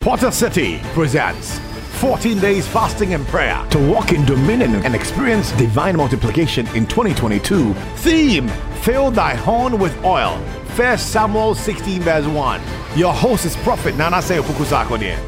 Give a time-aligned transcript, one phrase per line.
[0.00, 1.58] Potter City presents
[2.00, 7.74] 14 days fasting and prayer to walk in dominion and experience divine multiplication in 2022.
[7.96, 8.48] Theme
[8.80, 10.38] Fill thy horn with oil.
[10.74, 12.62] 1 Samuel 16, verse 1.
[12.96, 15.18] Your host is Prophet Nana Seyopukusakode.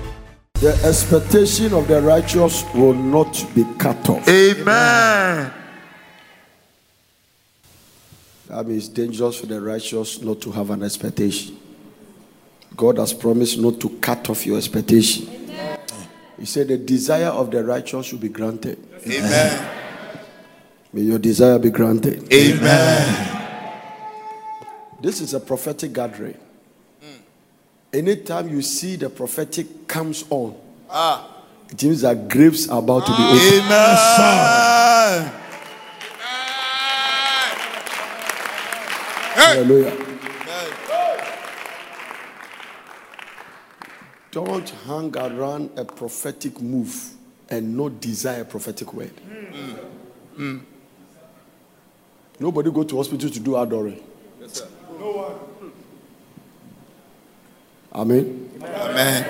[0.55, 4.27] The expectation of the righteous will not be cut off.
[4.27, 5.53] Amen.
[8.47, 11.59] That means dangerous for the righteous not to have an expectation.
[12.77, 15.29] God has promised not to cut off your expectation.
[16.39, 18.79] He said, The desire of the righteous should be granted.
[19.07, 19.71] Amen.
[20.93, 22.33] May your desire be granted.
[22.33, 23.39] Amen.
[25.01, 26.39] This is a prophetic gathering.
[27.93, 30.57] Anytime you see the prophetic comes on,
[30.89, 31.45] ah.
[31.71, 33.67] it means that graves are about to be opened.
[33.67, 35.33] Amen.
[39.35, 40.12] Hallelujah.
[44.33, 47.11] Don't hang around a prophetic move
[47.51, 49.13] and not desire a prophetic word.
[52.41, 54.03] Nobody go to hospital to do adoring.
[54.99, 55.73] no one
[57.95, 58.51] Amen.
[58.63, 59.27] Amen.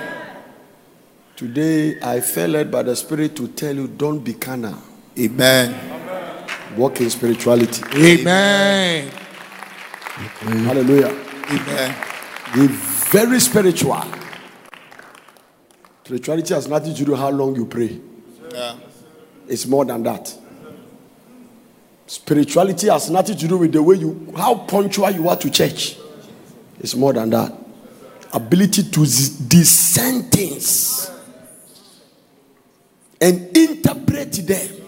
[1.34, 4.78] Today I felt led by the Spirit to tell you don't be carnal.
[5.18, 5.74] Amen.
[6.76, 7.82] Walk in spirituality.
[7.96, 9.10] Amen.
[10.38, 11.08] Hallelujah.
[11.50, 11.96] Amen.
[12.54, 14.21] Be very spiritual.
[16.12, 17.98] Spirituality has nothing to do how long you pray.
[18.52, 18.76] Yeah.
[19.48, 20.36] It's more than that.
[22.06, 25.96] Spirituality has nothing to do with the way you, how punctual you are to church.
[26.80, 27.54] It's more than that.
[28.34, 31.10] Ability to discern things
[33.18, 34.81] and interpret them.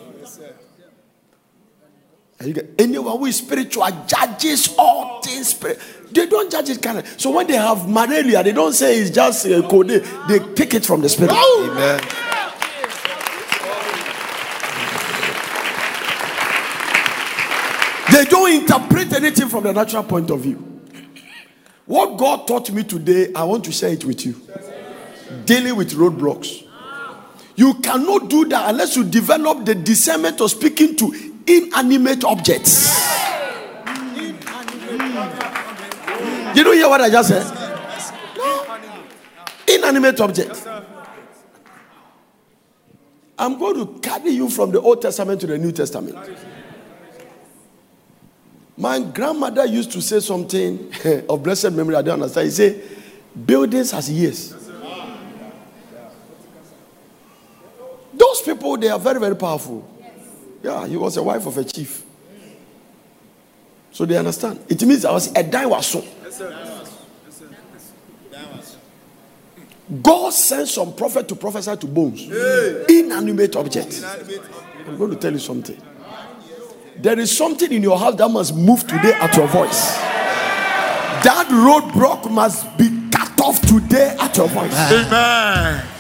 [2.45, 5.49] Are you get- Anyone who is spiritual judges all things.
[5.49, 5.79] spirit-
[6.13, 7.07] They don't judge it kind of.
[7.21, 9.89] So when they have malaria, they don't say it's just a code.
[9.89, 11.31] They, they take it from the spirit.
[11.35, 11.69] Oh!
[11.73, 12.01] Amen.
[18.13, 20.83] They don't interpret anything from the natural point of view.
[21.87, 24.41] What God taught me today, I want to share it with you.
[25.45, 26.65] Dealing with roadblocks.
[27.57, 33.05] You cannot do that unless you develop the discernment of speaking to inanimate objects.
[36.55, 37.45] Did you hear what I just said?
[38.37, 38.81] No.
[39.69, 40.67] Inanimate objects.
[43.37, 46.17] I'm going to carry you from the Old Testament to the New Testament.
[48.77, 50.93] My grandmother used to say something
[51.29, 51.97] of blessed memory.
[51.97, 52.47] I don't understand.
[52.47, 52.83] He said,
[53.47, 54.55] "Buildings has years."
[58.13, 59.89] Those people, they are very, very powerful.
[60.65, 62.03] Yeah, he was a wife of a chief,
[63.93, 64.61] so they understand.
[64.67, 66.03] It means I was a die was so.
[70.03, 72.23] God sent some prophet to prophesy to bones,
[72.89, 74.03] inanimate objects.
[74.87, 75.79] I'm going to tell you something.
[76.97, 79.99] There is something in your house that must move today at your voice.
[81.25, 84.73] That roadblock must be cut off today at your voice.
[84.73, 85.94] Amen.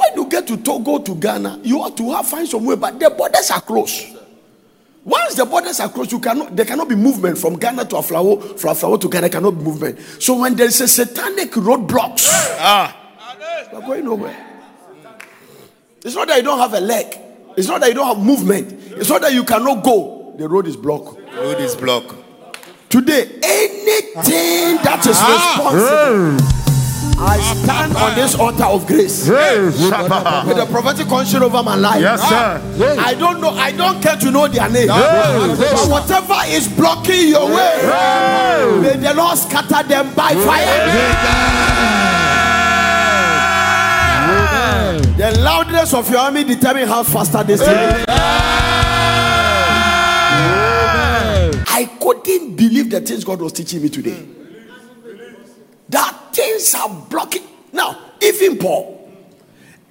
[0.00, 2.98] When you get to Togo to Ghana, you ought to have find some way, but
[2.98, 4.16] the borders are closed.
[5.04, 8.58] Once the borders are closed, you cannot there cannot be movement from Ghana to Aflao,
[8.58, 9.98] from Aflao to Ghana cannot be movement.
[10.18, 12.26] So when there is a satanic roadblocks,
[12.58, 12.96] Ah.
[13.72, 14.36] you're going nowhere.
[16.02, 17.18] It's not that you don't have a leg.
[17.58, 18.72] It's not that you don't have movement.
[18.96, 20.34] It's not that you cannot go.
[20.38, 21.18] The road is blocked.
[21.36, 22.14] Road is blocked.
[22.88, 26.59] Today, anything that is responsible,
[27.22, 29.78] I stand on this altar of grace with
[30.56, 32.00] the prophetic conscience over my life.
[32.00, 32.60] Yes, sir.
[32.98, 34.88] I don't know, I don't care to know their name.
[34.88, 37.82] But whatever is blocking your way,
[38.80, 40.86] may the Lord scatter them by fire.
[45.16, 48.04] The loudness of your army determine how faster they stay.
[51.68, 54.24] I couldn't believe the things God was teaching me today.
[56.60, 57.42] That things are blocking.
[57.72, 58.96] Now, even Paul,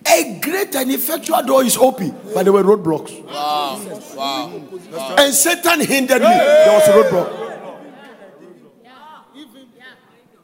[0.05, 3.23] a great and effectual door is open, but there were roadblocks.
[3.25, 3.79] Wow!
[4.15, 5.15] Wow!
[5.17, 6.27] And Satan hindered me.
[6.27, 7.45] There was a roadblock.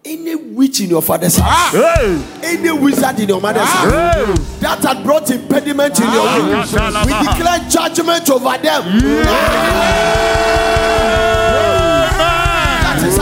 [0.08, 2.42] Any witch in your father's house, ah!
[2.44, 4.14] any wizard in your mother's ah!
[4.14, 6.38] house that had brought impediment in your ah!
[6.38, 9.00] way, we declare judgment over them.
[9.26, 10.55] That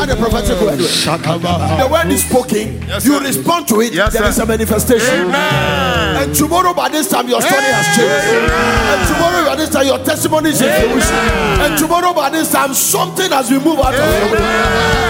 [0.03, 0.79] is how the prophetic word.
[0.79, 4.29] The word is spoken, Yes, you respond to it, Yes, there sir.
[4.29, 5.27] is a manifestation.
[5.27, 6.23] Amen.
[6.23, 8.51] And tomorrow by this time your story has changed.
[8.53, 11.15] And tomorrow by this time your testimony is in fruition.
[11.61, 14.39] And tomorrow by this time something has been moved out of your way.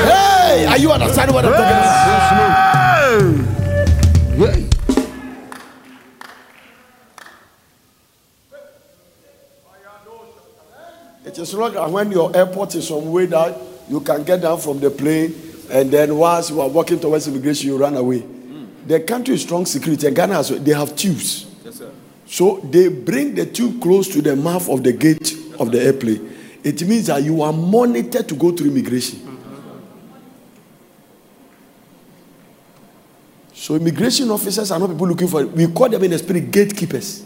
[0.10, 3.50] Hey, are you understanding what I'm talking about?
[4.38, 4.70] Hey.
[11.26, 13.58] It is not that when your airport is some way that
[13.90, 15.34] you can get down from the plane
[15.70, 18.20] and then once you are walking towards immigration, you run away.
[18.20, 18.66] Hmm.
[18.86, 20.08] The country is strong security.
[20.08, 21.48] And Ghana, has, they have tubes.
[22.26, 26.36] So they bring the tube close to the mouth of the gate of the airplane.
[26.64, 29.20] It means that you are monitored to go through immigration.
[33.54, 35.42] So immigration officers are not people looking for.
[35.42, 35.52] it.
[35.52, 37.24] We call them in the spirit gatekeepers.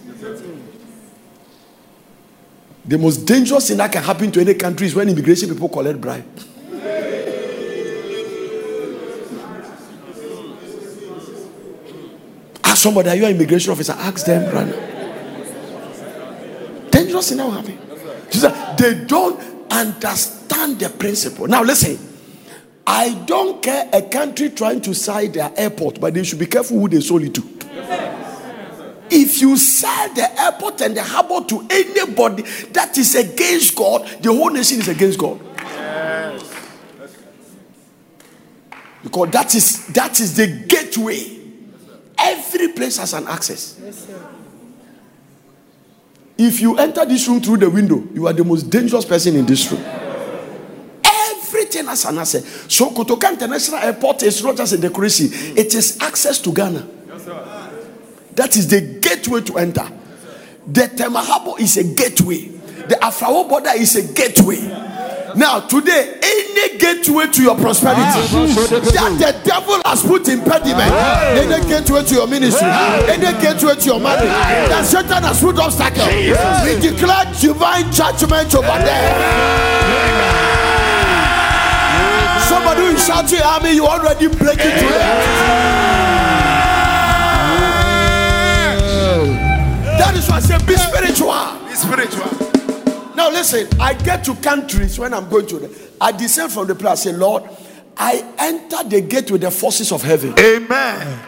[2.87, 5.99] The most dangerous thing that can happen to any country is when immigration people collect
[5.99, 6.25] bribe.
[12.63, 13.91] Ask somebody, are you an immigration officer?
[13.93, 14.71] Ask them, brother.
[16.89, 17.77] Dangerous thing that will happen.
[18.31, 19.39] Said, They don't
[19.71, 21.47] understand the principle.
[21.47, 21.97] Now listen.
[22.89, 26.79] I don't care a country trying to side their airport, but they should be careful
[26.79, 27.41] who they sold it to.
[29.09, 32.43] If you sell the airport and the harbor to anybody
[32.73, 35.39] that is against God, the whole nation is against God.
[35.57, 36.53] Yes.
[39.03, 41.39] Because that is that is the gateway.
[42.17, 43.79] Every place has an access.
[46.37, 49.45] If you enter this room through the window, you are the most dangerous person in
[49.45, 49.83] this room.
[51.03, 52.45] Everything has an access.
[52.73, 56.96] So Kotoka International Airport is not just a decoration, it is access to Ghana.
[58.37, 59.89] That is the gateway to enter.
[60.67, 62.53] The Tema Harbour is a gateway.
[62.87, 64.61] The Aflao border is a gateway.
[65.35, 68.01] Now, today, any gateway to your prosperity
[68.93, 70.93] that the devil has put impediment,
[71.33, 72.69] any gateway to your ministry,
[73.09, 74.29] any gateway to your marriage,
[74.69, 79.09] that Satan has put obstacle, we declare divine judgment over there.
[82.45, 85.86] Somebody who is shouting at me, you already break it
[89.97, 91.33] That is why I say be spiritual.
[91.67, 93.15] Be spiritual.
[93.15, 95.71] Now listen, I get to countries when I'm going to them.
[95.99, 96.91] I descend from the place.
[96.91, 97.43] I say, Lord,
[97.97, 100.35] I enter the gate with the forces of heaven.
[100.37, 101.19] Amen.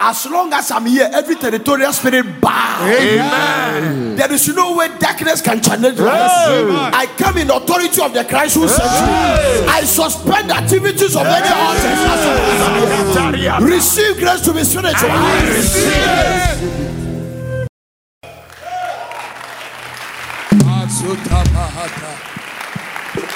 [0.00, 2.84] As long as I'm here, every territorial spirit bow.
[2.86, 4.16] Amen.
[4.16, 6.04] There is no way darkness can challenge me.
[6.06, 9.66] I come in authority of the Christ who sent me.
[9.68, 11.84] I suspend the activities of any altars.
[11.84, 12.26] as
[12.60, 13.56] long as I'm here.
[13.60, 15.10] Receive grace to be spiritual.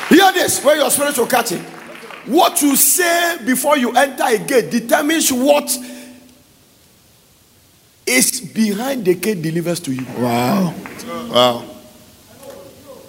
[0.09, 1.61] Hear this where your spirit will catch it.
[2.27, 5.71] What you say before you enter a gate determines what
[8.07, 10.07] is behind the gate delivers to you.
[10.19, 10.75] Wow.
[11.31, 11.65] Wow.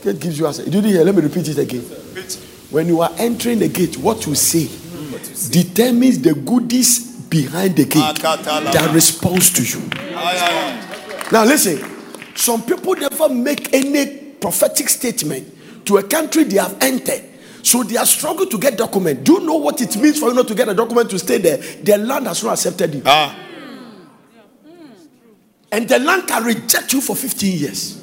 [0.03, 0.63] Gate gives you answer.
[0.63, 1.03] You didn't hear?
[1.03, 1.81] Let me repeat it again.
[2.69, 4.67] When you are entering the gate, what you say
[5.51, 9.89] determines the goodies behind the gate that responds to you.
[11.31, 11.79] Now listen,
[12.35, 17.23] some people never make any prophetic statement to a country they have entered.
[17.63, 19.23] So they are struggling to get document.
[19.23, 21.37] Do you know what it means for you not to get a document to stay
[21.39, 21.57] there?
[21.57, 23.01] The land has not accepted you.
[23.05, 23.37] Ah.
[25.71, 28.01] And the land can reject you for 15 years.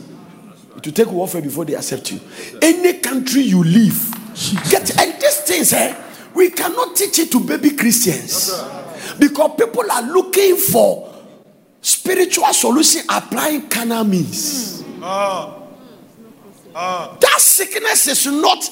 [0.76, 2.20] It will take warfare before they accept you.
[2.62, 4.12] Any country you live,
[4.70, 5.96] get and these things, eh,
[6.34, 8.52] we cannot teach it to baby Christians.
[9.18, 11.12] Because people are looking for
[11.80, 14.82] spiritual solution applying carnal means.
[16.78, 17.16] Ah.
[17.18, 18.70] That sickness is not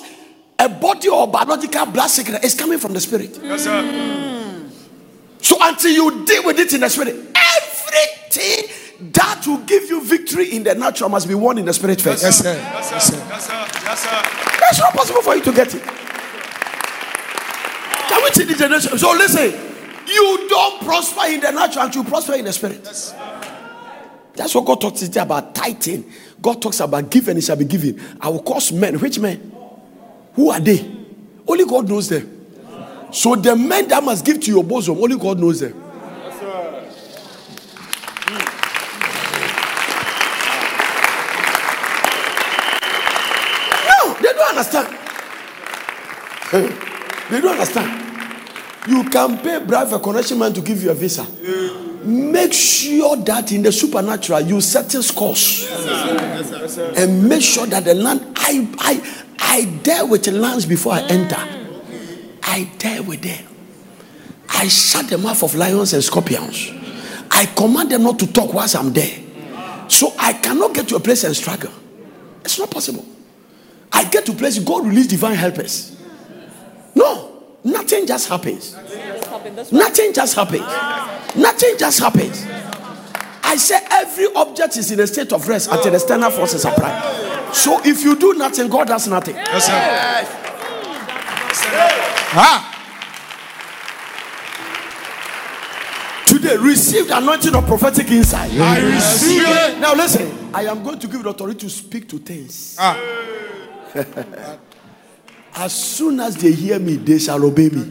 [0.58, 3.40] a body or biological blood sickness, it's coming from the spirit.
[3.42, 4.70] Yes, sir.
[5.40, 8.68] So until you deal with it in the spirit, everything
[9.12, 12.22] that will give you victory in the natural must be won in the spirit first.
[12.22, 12.54] Yes, sir.
[12.54, 12.94] Yes, sir.
[12.94, 13.66] Yes, sir.
[13.84, 14.22] Yes, sir.
[14.60, 15.82] That's not possible for you to get it.
[18.08, 18.98] Can we see the generation?
[18.98, 19.50] So listen,
[20.06, 22.84] you don't prosper in the natural until you prosper in the spirit.
[24.34, 26.04] That's what God talks today about tithing.
[26.44, 27.98] God talks about give and it shall be given.
[28.20, 28.98] I will cause men.
[29.00, 29.50] Which men?
[30.34, 30.86] Who are they?
[31.48, 32.46] Only God knows them.
[33.10, 35.72] So the men that must give to your bosom, only God knows them.
[43.88, 44.98] No, they don't understand.
[47.30, 47.90] they don't understand.
[48.86, 51.26] You can pay bribe a connection man to give you a visa.
[52.04, 55.68] Make sure that in the supernatural you settle scores.
[56.96, 61.02] And make sure that the land I I I deal with the lands before I
[61.02, 61.38] enter.
[62.42, 63.44] I deal with them.
[64.48, 66.70] I shut the mouth of lions and scorpions.
[67.30, 69.18] I command them not to talk whilst I'm there.
[69.88, 71.72] So I cannot get to a place and struggle.
[72.44, 73.04] It's not possible.
[73.92, 75.96] I get to a place, God release divine helpers.
[76.94, 77.23] No.
[77.64, 78.76] Nothing just happens.
[79.72, 81.34] Nothing just happens.
[81.34, 82.44] Nothing just happens.
[83.42, 87.50] I say every object is in a state of rest until the external forces apply.
[87.52, 89.36] So if you do nothing, God does nothing.
[89.36, 89.72] Yes, sir.
[92.36, 92.70] Ah.
[96.26, 98.50] Today, receive the anointing of prophetic insight.
[98.54, 99.78] I receive it.
[99.78, 102.76] Now listen, I am going to give you the authority to speak to things.
[102.78, 102.98] Ah.
[105.56, 107.82] As soon as they hear me, they shall obey me.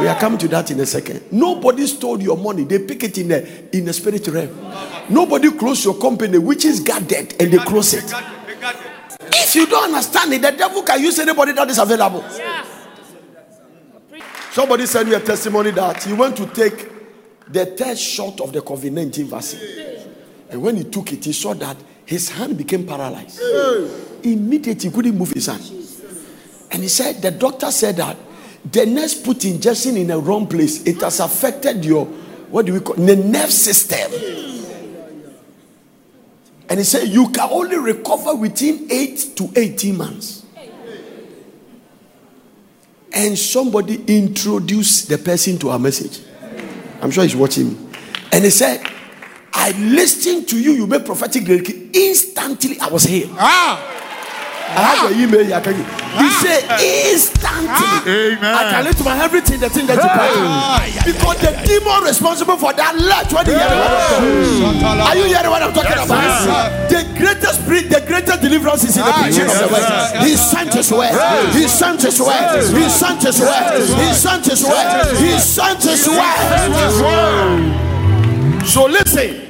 [0.00, 1.22] We are coming to that in a second.
[1.30, 2.64] Nobody stole your money.
[2.64, 4.50] They pick it in the in the spirit realm.
[5.08, 8.12] Nobody close your company, which is guarded, and they close it.
[9.34, 12.24] If you don't understand it, the devil can use anybody that is available.
[14.52, 16.88] Somebody sent me a testimony that he went to take
[17.48, 19.60] the third shot of the COVID 19 vaccine.
[20.50, 23.40] And when he took it, he saw that his hand became paralyzed.
[24.22, 25.81] Immediately, he couldn't move his hand.
[26.72, 28.16] And he said, the doctor said that
[28.70, 30.82] the nurse put injection in the wrong place.
[30.84, 34.10] It has affected your, what do we call the nerve system.
[36.68, 40.46] And he said, you can only recover within 8 to 18 months.
[43.12, 46.20] And somebody introduced the person to our message.
[47.02, 47.88] I'm sure he's watching me.
[48.32, 48.82] And he said,
[49.52, 51.46] I listened to you, you made prophetic.
[51.92, 53.26] Instantly, I was here.
[53.32, 53.98] Ah.
[54.72, 55.44] I have your email
[55.76, 55.84] you?
[56.16, 58.08] He said instantly.
[58.08, 58.54] Amen.
[58.54, 60.32] I can lift my everything, the thing that you pray.
[61.12, 64.08] Because the demon responsible for that left when he hear the word of
[65.08, 66.42] Are you hearing what I'm talking Yes, about?
[66.44, 66.88] sir.
[66.88, 70.22] The greatest spirit, the greatest deliverance is in the Ah, preaching yes, of the word.
[70.24, 71.12] He sent his word.
[71.52, 72.62] He sent his word.
[72.72, 73.86] He sent his word.
[73.92, 75.16] He sent his word.
[75.20, 76.72] He sent his word.
[78.66, 79.41] So listen.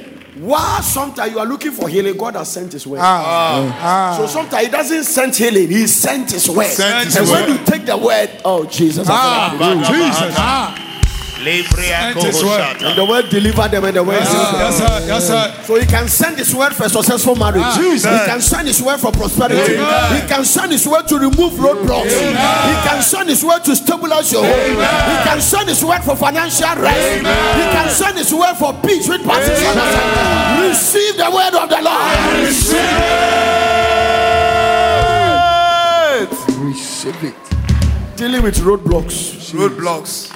[0.43, 2.99] While sometimes you are looking for healing, God has sent his word.
[3.01, 3.79] Ah.
[3.81, 4.17] Ah.
[4.17, 6.67] So sometimes he doesn't send healing, he sent his word.
[6.67, 7.59] Sent his and when word.
[7.59, 9.55] you take the word, oh Jesus, I Ah.
[9.57, 9.87] feel like.
[9.87, 10.92] Jesus.
[11.47, 14.59] And the word deliver them and the word heals them.
[14.59, 15.07] Yes, sir.
[15.07, 15.53] Yes, sir.
[15.63, 17.63] So he can send his word for successful marriage.
[17.75, 18.11] Jesus.
[18.11, 19.75] He can send his word for prosperity.
[19.75, 20.21] Amen.
[20.21, 22.11] He can send his word to remove roadblocks.
[22.13, 24.77] He can send his word to stabilize your home.
[24.77, 27.17] He can send his word for financial rest.
[27.17, 30.69] He can send his word for peace with passes understanding.
[30.69, 32.17] Receive the word of the Lord.
[36.63, 37.35] Receive it.
[38.15, 39.51] Dealing with roadblocks.
[39.51, 40.31] Roadblocks.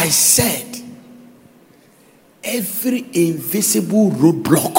[0.00, 0.82] I said,
[2.42, 4.72] every invisible roadblock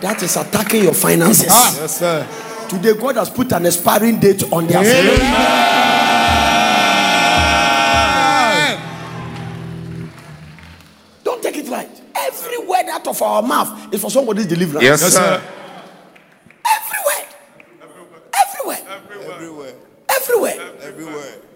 [0.00, 1.46] that is attacking your finances.
[1.48, 2.26] Ah, yes, sir.
[2.68, 4.82] Today, God has put an expiring date on their
[11.22, 12.02] Don't take it right.
[12.16, 14.82] Every word out of our mouth is for somebody's deliverance.
[14.82, 15.40] Yes, sir.
[16.66, 17.28] Every word.
[18.34, 18.82] Everywhere.
[19.22, 19.74] Everywhere.
[20.08, 20.72] Everywhere.
[20.80, 21.49] Everywhere.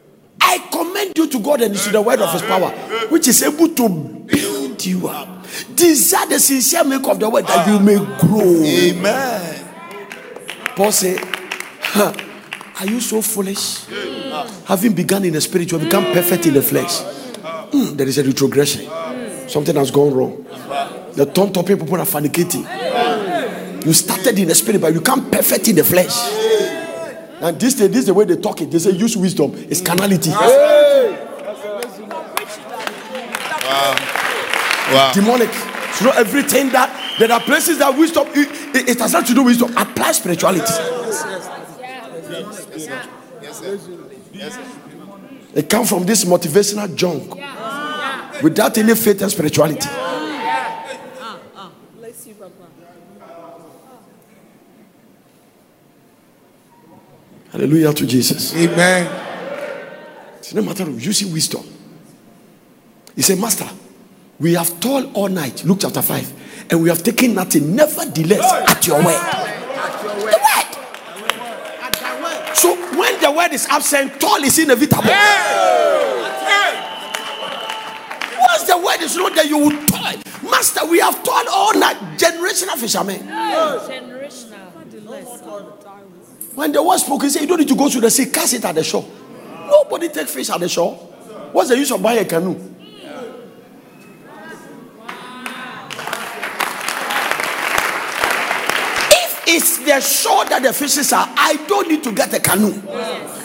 [0.47, 2.71] I commend you to God and to the word of his power,
[3.09, 5.29] which is able to build you up.
[5.75, 8.63] Desire the sincere make of the word that you may grow.
[8.65, 9.65] Amen.
[10.77, 11.19] Paul said,
[11.81, 12.13] "Huh,
[12.81, 13.85] Are you so foolish?
[14.67, 17.01] Having begun in the spirit, you have become perfect in the flesh.
[17.73, 18.89] Hmm, there is a retrogression.
[19.49, 20.45] Something has gone wrong.
[21.15, 22.67] The tongue topping people are fornicating.
[23.87, 26.15] You started in the spirit, but you become perfect in the flesh.
[27.45, 28.71] And this, this is the way they talk it.
[28.71, 29.53] They say use wisdom.
[29.55, 30.31] It's carnality.
[34.91, 35.13] Wow.
[35.13, 35.53] Demonic.
[35.93, 39.35] So not everything that there are places that wisdom it, it, it has nothing to
[39.35, 39.77] do with wisdom.
[39.77, 40.73] Apply spirituality.
[45.55, 47.35] It comes from this motivational junk
[48.43, 49.89] without any faith and spirituality.
[57.55, 58.53] Hallelujah to Jesus.
[58.57, 59.07] Amen.
[60.39, 61.63] It's no matter of using wisdom.
[63.15, 63.69] He said, Master,
[64.41, 65.63] we have toiled all night.
[65.65, 66.73] Luke chapter 5.
[66.73, 67.77] And we have taken nothing.
[67.77, 69.07] Nevertheless, at your word.
[69.07, 69.15] The
[70.25, 70.35] word.
[71.81, 72.57] At your word.
[72.57, 75.05] So when the word is absent, toil is inevitable.
[78.41, 80.21] Once the word is not there, you will toil.
[80.43, 82.19] Master, we have toiled all night.
[82.19, 83.29] Generational fishermen.
[86.55, 88.55] When the word spoke, he said, You don't need to go to the sea, cast
[88.55, 89.05] it at the shore.
[89.67, 90.95] Nobody take fish at the shore.
[91.53, 92.53] What's the use of buying a canoe?
[99.11, 102.73] If it's the shore that the fishes are, I don't need to get a canoe.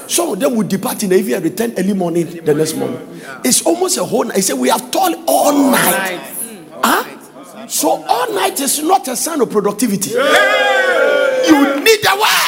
[0.07, 3.21] Some of them will depart in the evening and return early morning the next morning.
[3.43, 4.37] It's almost a whole night.
[4.37, 6.19] He said, We have toiled all night.
[6.19, 6.81] Hmm.
[6.83, 7.67] Huh?
[7.67, 10.09] So all night is not a sign of productivity.
[10.09, 12.38] You need the word.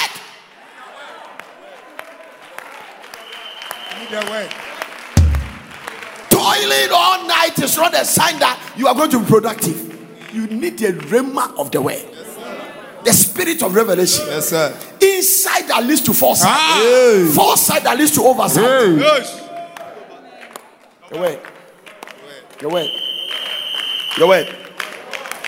[4.11, 4.51] The word.
[6.29, 10.33] Toiling all night is not a sign that you are going to be productive.
[10.33, 12.05] You need the rhema of the word.
[13.05, 14.25] The spirit of revelation.
[14.27, 14.77] Yes, sir.
[14.99, 16.49] Inside that leads to foresight.
[16.51, 17.31] Ah.
[17.33, 18.63] Foresight that leads to oversight.
[18.63, 19.39] Yes.
[21.09, 21.39] The word.
[22.59, 22.89] The word.
[24.19, 24.55] The word.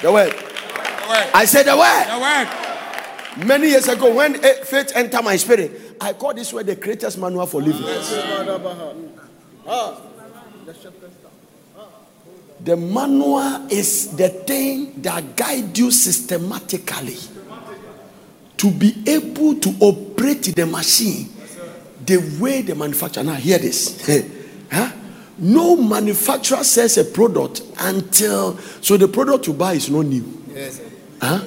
[0.01, 0.33] The word.
[1.33, 2.05] I said the word.
[2.07, 3.45] The word.
[3.45, 7.45] Many years ago, when faith entered my spirit, I call this word the greatest manual
[7.45, 7.85] for living.
[9.65, 10.01] Ah.
[12.59, 17.17] The manual is the thing that guides you systematically
[18.57, 21.29] to be able to operate the machine
[22.05, 23.23] the way the manufacturer.
[23.23, 24.05] Now, hear this.
[24.71, 24.91] huh?
[25.37, 30.43] No manufacturer sells a product until so the product you buy is not new.
[30.53, 30.81] Yes.
[31.21, 31.39] Huh?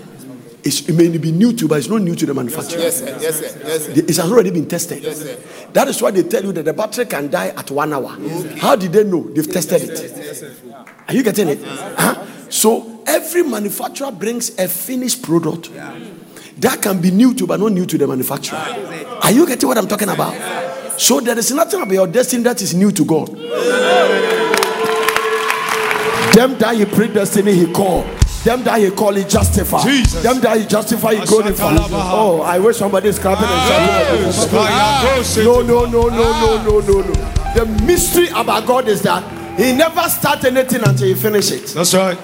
[0.66, 2.80] It's, it may be new to, you, but it's not new to the manufacturer.
[2.80, 3.16] Yes, sir.
[3.20, 3.60] Yes, sir.
[3.64, 3.92] Yes, sir.
[3.92, 5.00] It has already been tested.
[5.00, 5.38] Yes, sir.
[5.72, 8.18] That is why they tell you that the battery can die at one hour.
[8.58, 9.22] How did they know?
[9.22, 10.66] They've tested it.
[11.06, 11.62] Are you getting it?
[11.62, 12.26] Huh?
[12.50, 15.96] So every manufacturer brings a finished product yeah.
[16.58, 18.58] that can be new to, but not new to the manufacturer.
[18.58, 20.34] Are you getting what I'm talking about?
[21.00, 23.28] So there is nothing about your destiny that is new to God.
[26.34, 28.04] Them that he predestined, he called.
[28.46, 29.82] Them that he call, he justify.
[29.82, 30.22] Jesus.
[30.22, 31.78] Them that he justified, he glorified.
[31.90, 35.44] Oh, I wish somebody is clapping and shouting.
[35.44, 37.12] No, no, no, no, no, no, no, no.
[37.56, 39.24] The mystery about God is that
[39.58, 41.74] He never starts anything until He finishes it.
[41.74, 42.16] That's right.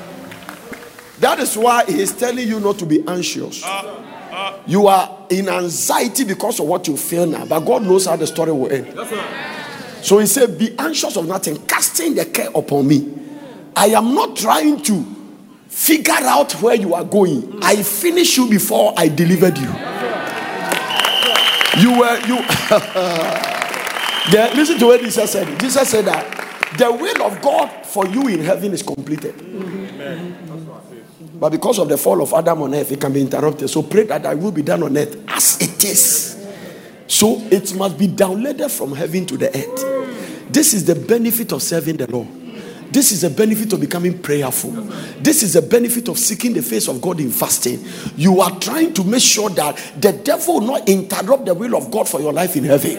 [1.19, 3.61] That is why He is telling you not to be anxious.
[3.65, 4.61] Ah, ah.
[4.65, 8.29] You are in anxiety because of what you feel now, but God knows how the
[8.29, 8.97] story will end.
[8.97, 10.05] Right.
[10.05, 13.13] So He said, Be anxious of nothing, casting the care upon me.
[13.75, 15.22] I am not trying to
[15.73, 17.59] figure out where you are going.
[17.63, 19.73] I finished you before I delivered you.
[21.81, 22.39] You were you.
[24.31, 25.59] Yeah, listen to what Jesus said.
[25.59, 29.35] Jesus said that the will of God for you in heaven is completed.
[31.41, 33.69] But because of the fall of Adam on earth, it can be interrupted.
[33.69, 36.47] So pray that I will be done on earth as it is.
[37.09, 40.53] So it must be downloaded from heaven to the earth.
[40.53, 42.29] This is the benefit of serving the Lord.
[42.93, 44.71] This is a benefit of becoming prayerful.
[45.21, 47.83] This is a benefit of seeking the face of God in fasting.
[48.17, 51.91] You are trying to make sure that the devil will not interrupt the will of
[51.91, 52.97] God for your life in heaven.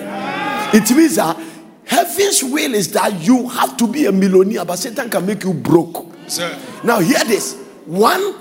[0.74, 1.38] It means that
[1.86, 5.54] heaven's will is that you have to be a millionaire, but Satan can make you
[5.54, 6.12] broke.
[6.28, 6.58] Sir.
[6.84, 7.56] Now hear this.
[7.86, 8.34] One,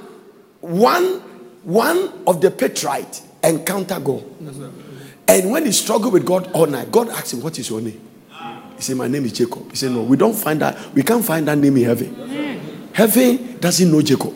[0.60, 1.20] one,
[1.64, 4.24] one of the patriarchs encounter God.
[5.28, 8.00] And when he struggled with God all night, God asked him, What is your name?
[8.82, 9.70] He said, My name is Jacob.
[9.70, 12.08] He said, No, we don't find that, we can't find that name in heaven.
[12.08, 12.92] Hmm.
[12.92, 14.34] Heaven doesn't know Jacob.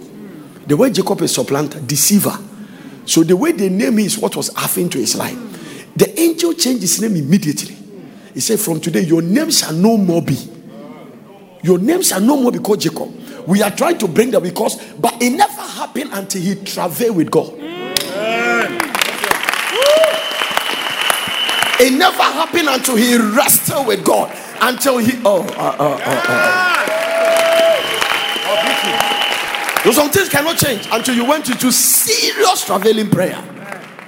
[0.69, 2.39] The word Jacob is supplanter, deceiver.
[3.07, 5.37] So the way they name him is what was happening to his life.
[5.97, 7.77] The angel changed his name immediately.
[8.35, 10.39] He said, From today, your name shall no more be.
[11.65, 13.13] Your name shall no more be called Jacob.
[13.49, 17.33] We are trying to bring that because, but it never happened until he traveled with
[17.33, 17.49] God.
[17.49, 17.86] Hmm.
[21.79, 24.35] It never happened until he wrestled with God.
[24.61, 26.77] Until he, oh, uh, uh, uh.
[29.85, 33.37] So some things cannot change until you went into serious traveling prayer.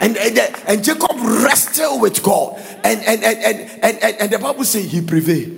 [0.00, 2.58] And, and, and Jacob wrestled with God.
[2.82, 5.56] And, and, and, and, and, and, the Bible says he prevailed.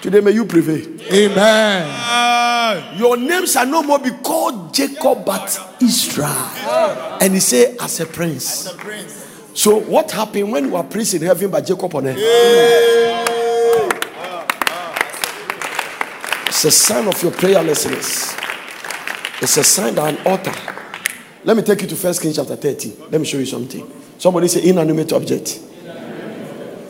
[0.00, 0.86] Today, may you prevail.
[1.12, 2.98] Amen.
[2.98, 6.48] Your name shall no more be called Jacob, but Israel.
[7.20, 8.68] And he said, as a prince.
[9.54, 12.16] So, what happened when you were prince in heaven by Jacob on earth?
[16.48, 18.38] It's a sign of your prayerlessness.
[19.42, 20.52] It's a sign that an altar.
[21.44, 22.96] Let me take you to First Kings chapter 30.
[23.10, 23.90] Let me show you something.
[24.16, 25.60] Somebody say inanimate object.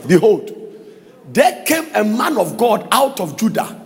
[0.06, 0.50] Behold,
[1.32, 3.80] there came a man of God out of Judah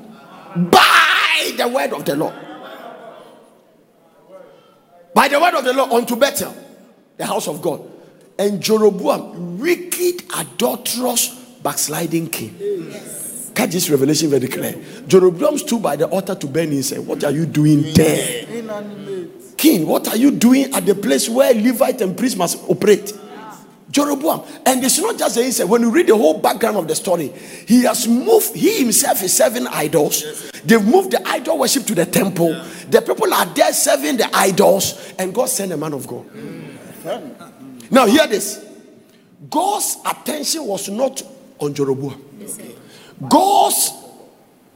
[0.56, 2.34] by the word of the Lord.
[5.14, 6.54] By the word of the Lord unto Bethel,
[7.16, 7.95] the house of God.
[8.38, 11.28] And Jeroboam, wicked, adulterous,
[11.62, 12.54] backsliding king.
[13.54, 14.74] Catch this revelation very clear.
[15.06, 16.82] Jeroboam stood by the altar to burn.
[16.82, 18.44] Said, What are you doing there?
[19.56, 23.14] King, what are you doing at the place where Levite and priest must operate?
[23.90, 24.42] Jeroboam.
[24.66, 25.70] And it's not just the inside.
[25.70, 27.28] When you read the whole background of the story,
[27.66, 30.50] he has moved, he himself is serving idols.
[30.62, 32.52] They've moved the idol worship to the temple.
[32.90, 36.26] The people are there serving the idols, and God sent a man of God.
[36.28, 36.66] Mm.
[37.90, 38.64] Now, hear this.
[39.50, 41.22] God's attention was not
[41.58, 42.22] on Jeroboam.
[43.28, 43.92] God's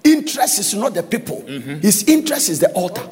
[0.04, 3.02] interest is not the people, his interest is the altar.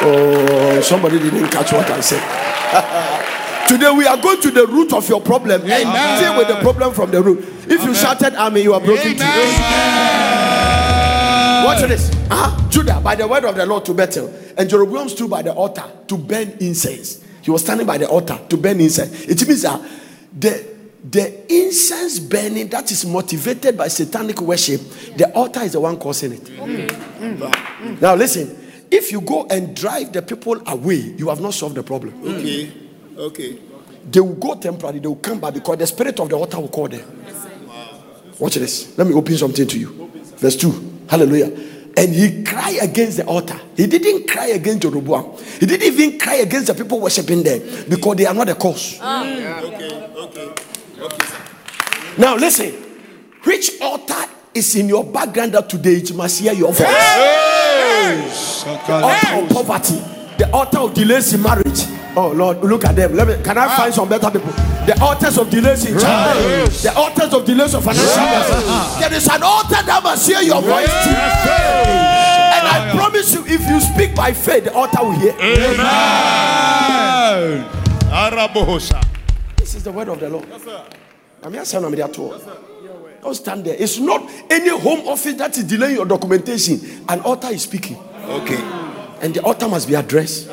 [0.00, 2.22] Oh, somebody didn't catch what I said.
[3.68, 5.60] Today we are going to the root of your problem.
[5.62, 7.44] And deal with the problem from the root.
[7.68, 9.24] If you shouted army, you are broken to
[11.64, 12.17] Watch this.
[12.30, 12.68] Uh-huh.
[12.70, 15.84] Judah, by the word of the Lord to Bethel, and Jeroboam stood by the altar
[16.08, 17.24] to burn incense.
[17.42, 19.24] He was standing by the altar to burn incense.
[19.24, 19.80] It means that
[20.38, 20.78] the
[21.10, 24.80] the incense burning that is motivated by satanic worship,
[25.16, 26.44] the altar is the one causing it.
[26.44, 26.88] Mm.
[26.88, 28.00] Mm.
[28.00, 28.56] Now listen,
[28.90, 32.12] if you go and drive the people away, you have not solved the problem.
[32.20, 32.38] Mm.
[32.38, 32.72] Okay.
[33.16, 33.58] Okay.
[34.10, 36.68] They will go temporarily, they will come back because the spirit of the altar will
[36.68, 37.24] call them.
[38.38, 38.96] Watch this.
[38.96, 40.10] Let me open something to you.
[40.36, 41.04] Verse 2.
[41.08, 41.50] Hallelujah.
[41.98, 43.60] And he cried against the altar.
[43.76, 45.36] He didn't cry against Jeroboam.
[45.58, 47.58] He didn't even cry against the people worshiping there
[47.88, 48.98] because they are not the cause.
[49.00, 49.24] Ah.
[49.62, 50.06] Okay.
[50.16, 50.52] Okay.
[51.00, 51.28] Okay.
[52.16, 52.72] Now listen.
[53.42, 54.14] Which altar
[54.54, 56.86] is in your background that today it must hear your voice?
[58.88, 59.96] altar of poverty,
[60.38, 61.97] the altar of delays in marriage.
[62.16, 63.14] Oh Lord, look at them.
[63.14, 63.34] Let me.
[63.42, 63.76] Can I ah.
[63.76, 64.50] find some better people?
[64.86, 68.14] The altars of delays in child, the altars of delays of financial.
[68.14, 69.00] blessing.
[69.00, 71.10] There is an altar that must hear your voice too.
[72.58, 75.32] And I promise you, if you speak by faith, the altar will hear.
[78.10, 79.04] Arabosa.
[79.56, 80.46] This is the word of the Lord.
[81.42, 82.34] I'm here saying I'm there too.
[83.22, 83.76] Don't stand there.
[83.78, 87.04] It's not any home office that is delaying your documentation.
[87.08, 87.98] An altar is speaking.
[88.28, 88.88] Okay.
[89.20, 90.48] and the altar must be addressed.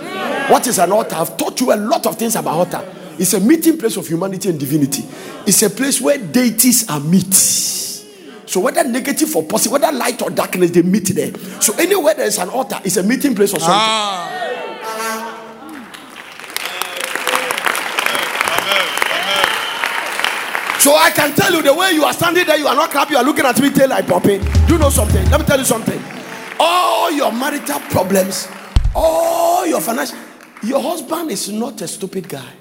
[0.49, 1.15] What is an altar?
[1.15, 2.83] I've taught you a lot of things about altar.
[3.17, 5.03] It's a meeting place of humanity and divinity.
[5.47, 7.33] It's a place where deities are meet.
[7.33, 11.33] So whether negative or positive, whether light or darkness, they meet there.
[11.61, 13.75] So anywhere there is an altar, it's a meeting place of something.
[20.79, 23.13] So I can tell you the way you are standing there, you are not clapping,
[23.13, 24.43] you are looking at me, tail like popping.
[24.67, 25.27] Do you know something?
[25.31, 25.99] Let me tell you something.
[26.59, 28.47] All your marital problems,
[28.93, 30.15] all your financial,
[30.65, 32.51] your husband is not a stupid guy.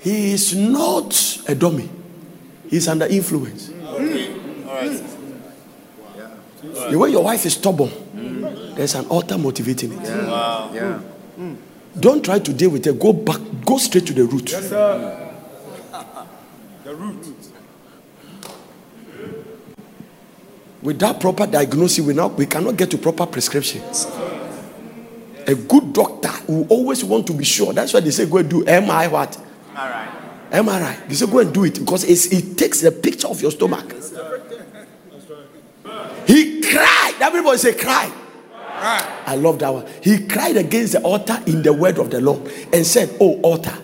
[0.00, 1.88] He is not a dummy.
[2.68, 3.68] He's under influence.
[6.90, 7.90] The way your wife is stubborn,
[8.74, 10.00] there's an altar motivating it.
[10.00, 10.70] Wow.
[10.72, 11.00] Yeah.
[11.98, 12.98] Don't try to deal with it.
[12.98, 14.50] Go back, go straight to the root.
[14.50, 15.32] Yes, sir.
[16.84, 17.26] the root.
[20.82, 24.06] Without proper diagnosis, we now we cannot get to proper prescriptions.
[25.46, 27.72] A good doctor will always want to be sure.
[27.72, 29.38] That's why they say go and do MRI what?
[30.50, 31.08] MRI.
[31.08, 33.92] They say go and do it because it's, it takes a picture of your stomach.
[36.26, 37.14] He cried.
[37.20, 38.12] Everybody say cry.
[39.26, 39.86] I love that one.
[40.02, 43.76] He cried against the altar in the word of the Lord and said, Oh, altar.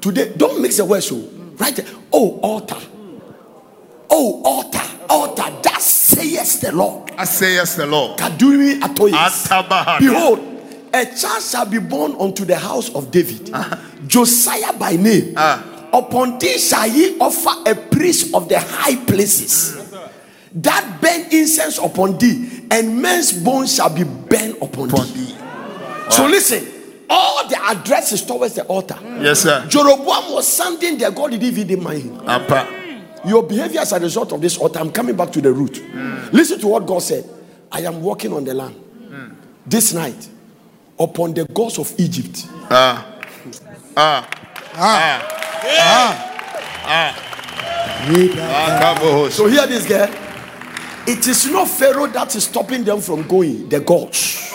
[0.00, 1.10] Today, don't mix the words.
[1.10, 1.20] Oh.
[1.20, 1.86] So, right there.
[2.12, 2.78] Oh, altar.
[4.10, 4.82] Oh, altar.
[5.08, 5.60] Altar.
[5.62, 7.10] That says the Lord.
[7.16, 8.18] I say yes, the Lord.
[8.18, 9.12] Kaduri Atoyes.
[9.12, 9.98] Atabahada.
[9.98, 10.38] Behold,
[10.92, 13.78] a child shall be born unto the house of David, ah.
[14.06, 15.34] Josiah by name.
[15.36, 15.88] Ah.
[15.92, 19.76] Upon this shall he offer a priest of the high places.
[20.52, 25.26] That burn incense upon thee, and men's bones shall be burned upon Upon thee.
[25.26, 25.36] thee.
[26.10, 26.66] So listen,
[27.08, 28.98] all the address is towards the altar.
[29.20, 29.66] Yes, sir.
[29.68, 32.20] Jeroboam was standing there, God didn't even mind him.
[33.26, 35.78] Your behavior as a result of this altar, I'm coming back to the root.
[35.78, 36.28] Hmm.
[36.32, 37.28] Listen to what God said.
[37.70, 39.28] I am walking on the land hmm.
[39.66, 40.28] this night
[40.98, 42.46] upon the gods of Egypt.
[42.70, 43.20] Ah.
[43.96, 44.28] Ah.
[44.74, 45.38] Ah.
[46.84, 47.24] Ah.
[48.08, 49.32] Akabohos.
[49.32, 50.08] So hear this girl.
[51.06, 54.52] It is not Pharaoh that is stopping them from going, the gods.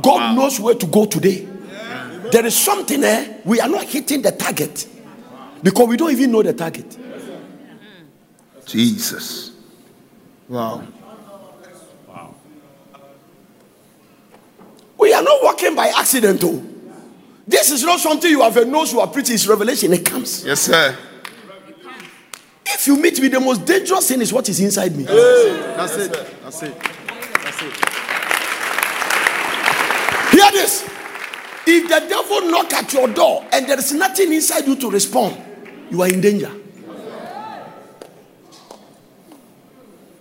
[0.00, 1.46] God knows where to go today.
[2.32, 3.40] There is something there.
[3.44, 4.86] We are not hitting the target
[5.62, 6.96] because we don't even know the target.
[8.64, 9.52] Jesus.
[10.48, 10.86] Wow.
[15.00, 16.42] We are not walking by accident.
[16.44, 16.62] Oh.
[17.46, 19.92] This is not something you have a nose you are preaching, it's revelation.
[19.94, 20.44] It comes.
[20.44, 20.96] Yes, sir.
[22.66, 25.04] If you meet me, the most dangerous thing is what is inside me.
[25.04, 25.76] That's it.
[25.76, 26.12] That's it.
[26.42, 26.80] That's it.
[30.32, 30.84] Hear this.
[31.66, 35.36] If the devil knock at your door and there is nothing inside you to respond,
[35.90, 36.52] you are in danger.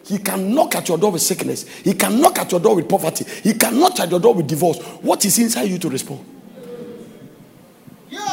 [0.09, 1.67] He can knock at your door with sickness.
[1.67, 3.25] He can knock at your door with poverty.
[3.43, 4.79] He can knock at your door with divorce.
[5.03, 6.25] What is inside you to respond?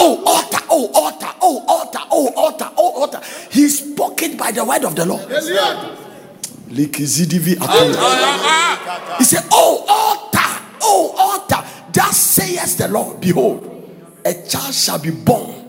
[0.01, 3.21] Oh, altar, oh, altar, oh, altar, oh, altar, oh, altar.
[3.51, 5.31] He spoke it by the word of the Lord.
[9.19, 11.63] He said, Oh, altar, oh, altar,
[11.93, 13.71] thus says the Lord, behold,
[14.25, 15.66] a child shall be born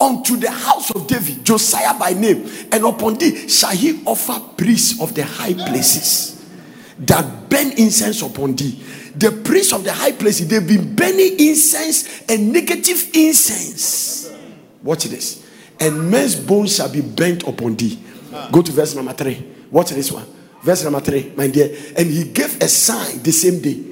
[0.00, 5.00] unto the house of David, Josiah by name, and upon thee shall he offer priests
[5.00, 6.44] of the high places
[6.98, 8.82] that burn incense upon thee.
[9.16, 14.32] the priests of the high places, they've been burning incense and negative incense.
[14.82, 15.46] Watch this.
[15.78, 17.98] And men's bones shall be bent upon thee.
[18.52, 19.44] Go to verse number three.
[19.70, 20.26] Watch this one.
[20.62, 21.74] Verse number three, my dear.
[21.96, 23.89] And he gave a sign the same day.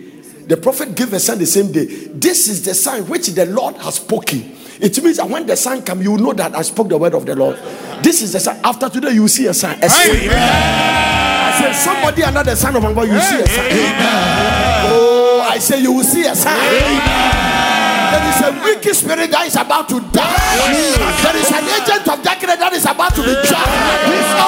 [0.49, 1.85] The prophet gave a sign the same day.
[1.85, 4.57] This is the sign which the Lord has spoken.
[4.81, 7.13] It means that when the sign comes, you will know that I spoke the word
[7.13, 7.59] of the Lord.
[8.03, 8.59] This is the sign.
[8.65, 9.77] After today, you will see a sign.
[9.83, 10.09] A sign.
[10.09, 13.69] I said, somebody another sign of God, you will see a sign.
[14.89, 16.57] Oh, I say you will see a sign.
[18.09, 20.33] There is a wicked spirit that is about to die.
[21.29, 23.69] There is an agent of darkness that is about to be judged.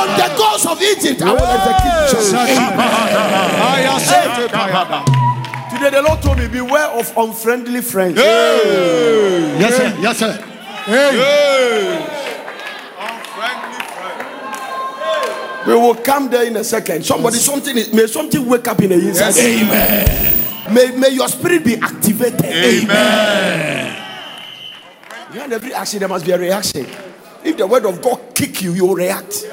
[0.01, 2.25] On the coast of Egypt, I will execute.
[5.05, 5.20] Today
[5.89, 8.17] the Lord told me, beware of unfriendly friends.
[8.19, 9.95] Yes, sir.
[10.01, 10.39] Yes, sir.
[15.67, 17.05] We will come there in a second.
[17.05, 19.37] Somebody, something, may something wake up in the inside.
[19.39, 20.75] Amen.
[20.75, 22.45] May, may your spirit be activated.
[22.45, 23.97] Amen.
[25.33, 26.87] Behind every action, there must be a reaction.
[27.45, 29.47] If the word of God kick you, you will react.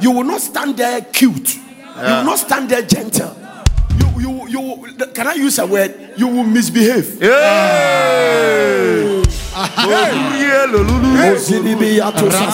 [0.00, 1.56] You will not stand there cute.
[1.56, 1.62] You
[1.96, 3.34] will not stand there gentle.
[4.18, 5.06] You, you, you.
[5.14, 5.94] Can I use a word?
[6.16, 7.18] You will misbehave.
[11.34, 12.44] Ozidibi atosa.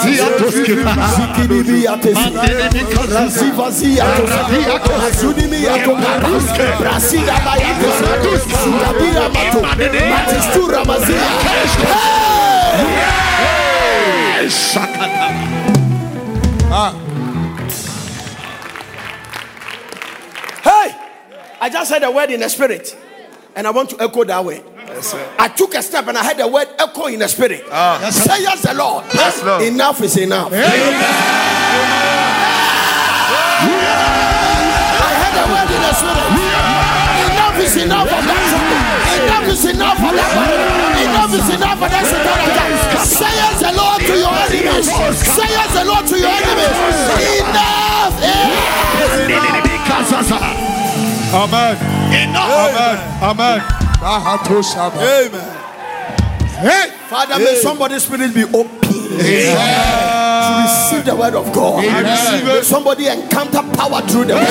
[21.70, 22.96] Just heard a word in the spirit.
[23.56, 24.62] And I want to echo that word.
[25.38, 27.64] I took a step and I heard the word echo in the spirit.
[28.12, 29.04] Say yes, the Lord.
[29.14, 29.62] Yes, Lord.
[29.62, 30.52] Enough is enough.
[30.52, 30.56] I
[35.18, 36.30] heard the word in the spirit.
[37.30, 38.44] Enough is enough of that.
[39.20, 40.30] Enough is enough of that.
[41.00, 42.06] Enough is enough of that.
[42.06, 43.02] Satan.
[43.04, 44.86] Say yes, the Lord to your enemies.
[45.18, 46.70] Say yes, the Lord to your enemies.
[47.42, 48.14] Enough
[50.22, 50.69] is
[51.32, 51.76] Amen.
[52.42, 52.98] Amen.
[53.22, 53.60] Amen.
[54.76, 55.30] Amen.
[56.58, 56.90] Hey.
[57.08, 61.84] Father, may somebody's spirit be open to receive the word of God.
[61.84, 62.44] Amen.
[62.46, 64.42] May somebody encounter power through the word.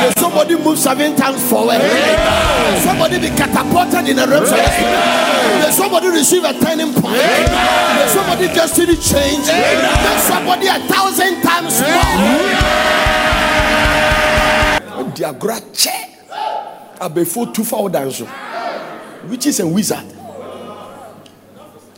[0.00, 1.78] May somebody move seven times forward.
[1.78, 5.64] May somebody be catapulted in the realms of the spirit.
[5.64, 7.16] May somebody receive a turning point.
[7.16, 9.46] May somebody destiny change.
[9.48, 13.13] May somebody a thousand times more.
[15.14, 16.08] Diagra chair.
[17.00, 18.26] Abefo tufa odanso.
[19.46, 20.04] is a wizard.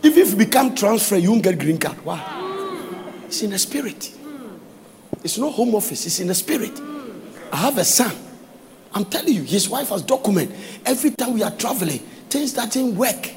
[0.03, 1.97] If you become transfer, you won't get green card.
[2.05, 2.23] Why?
[3.27, 4.13] It's in the spirit.
[5.25, 6.81] It's not home office, it's in the spirit.
[7.53, 8.15] I have a son.
[8.93, 10.53] I'm telling you, his wife has document.
[10.85, 11.99] Every time we are traveling,
[12.31, 13.31] things that didn't work.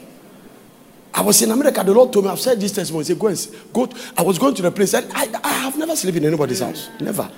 [1.13, 3.03] I was in America, the Lord told me, I've said this testimony.
[3.03, 3.89] He said, go and go.
[4.17, 4.93] I was going to the place.
[4.93, 6.89] and I, I have never slept in anybody's house.
[6.99, 7.29] Never.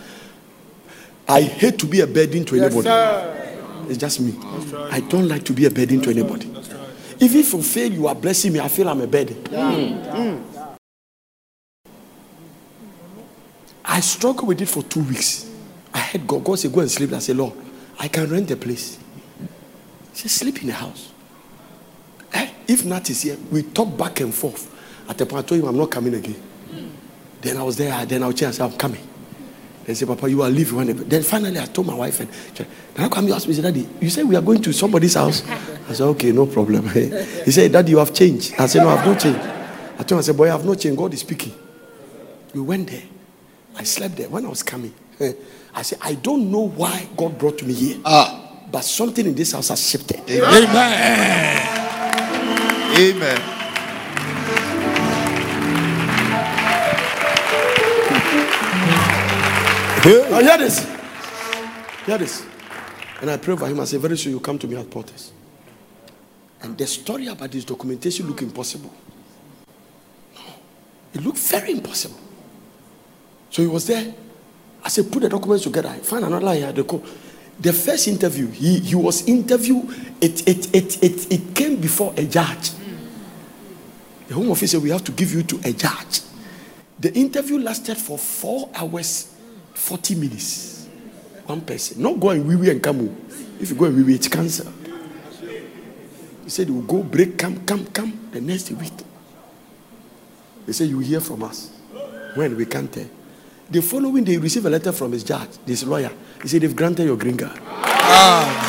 [1.27, 2.89] I hate to be a burden to anybody.
[3.89, 4.35] It's just me.
[4.91, 6.47] I don't like to be a burden to anybody.
[7.19, 8.59] Even if you fail, you are blessing me.
[8.59, 9.43] I feel I'm a burden.
[13.83, 15.49] I struggled with it for two weeks.
[15.93, 16.43] I had God.
[16.43, 17.11] God said, Go and sleep.
[17.13, 17.53] I said, Lord,
[17.99, 18.97] I can rent a place.
[20.13, 21.11] He said, Sleep in the house.
[22.33, 24.69] Eh, If Nat is here, we talk back and forth.
[25.09, 26.41] At the point I told him, I'm not coming again.
[27.41, 28.05] Then I was there.
[28.05, 28.49] Then I would change.
[28.49, 29.05] I said, I'm coming.
[29.91, 30.77] They say, Papa, you are leaving.
[30.77, 32.29] When then finally, I told my wife, and
[32.95, 33.53] how come you asked me?
[33.53, 35.45] Said, Daddy, you said we are going to somebody's house.
[35.45, 36.87] I said, Okay, no problem.
[36.89, 38.53] he said, Daddy, you have changed.
[38.57, 39.39] I said, No, I have not changed.
[39.39, 40.97] I told him, I said, Boy, I have not changed.
[40.97, 41.53] God is speaking.
[42.53, 43.03] We went there.
[43.75, 44.29] I slept there.
[44.29, 44.93] When I was coming,
[45.75, 47.97] I said, I don't know why God brought me here.
[48.05, 48.61] Ah.
[48.71, 50.21] But something in this house has shifted.
[50.29, 51.67] Amen.
[52.97, 53.60] Amen.
[60.03, 60.79] Now hear this.
[62.05, 62.45] Hear this.
[63.21, 63.79] And I pray for him.
[63.79, 65.31] I say, very soon you come to me at Porters.
[66.61, 68.91] And the story about this documentation look impossible.
[70.35, 70.41] No,
[71.13, 72.19] it looked very impossible.
[73.49, 74.13] So he was there.
[74.83, 75.89] I said, put the documents together.
[75.89, 77.01] I find another here, The,
[77.59, 79.87] the first interview, he, he was interviewed.
[80.19, 82.71] It, it, it, it, it came before a judge.
[84.27, 86.21] The Home Office said, we have to give you to a judge.
[86.99, 89.30] The interview lasted for four hours,
[89.81, 90.87] 40 minutes.
[91.45, 92.01] One person.
[92.01, 93.15] Not go and wee wee and come.
[93.59, 94.71] If you go and wee wee, it's cancer.
[96.43, 98.93] He said, you go break, come, come, come the next week.
[100.67, 101.71] He said, you hear from us.
[102.35, 103.07] When we can't tell.
[103.69, 106.11] The following day, he received a letter from his judge, this lawyer.
[106.41, 107.59] He said, they've granted your green card.
[107.61, 108.67] Now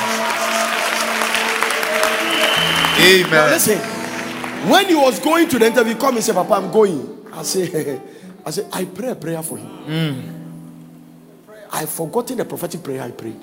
[2.98, 3.50] Amen.
[3.50, 3.78] listen,
[4.70, 7.26] when he was going to the interview, he called me and said, Papa, I'm going.
[7.32, 8.00] I say,
[8.46, 9.66] I said, I pray a prayer for him.
[9.66, 10.41] Hmm.
[11.72, 13.36] I've forgotten the prophetic prayer I prayed.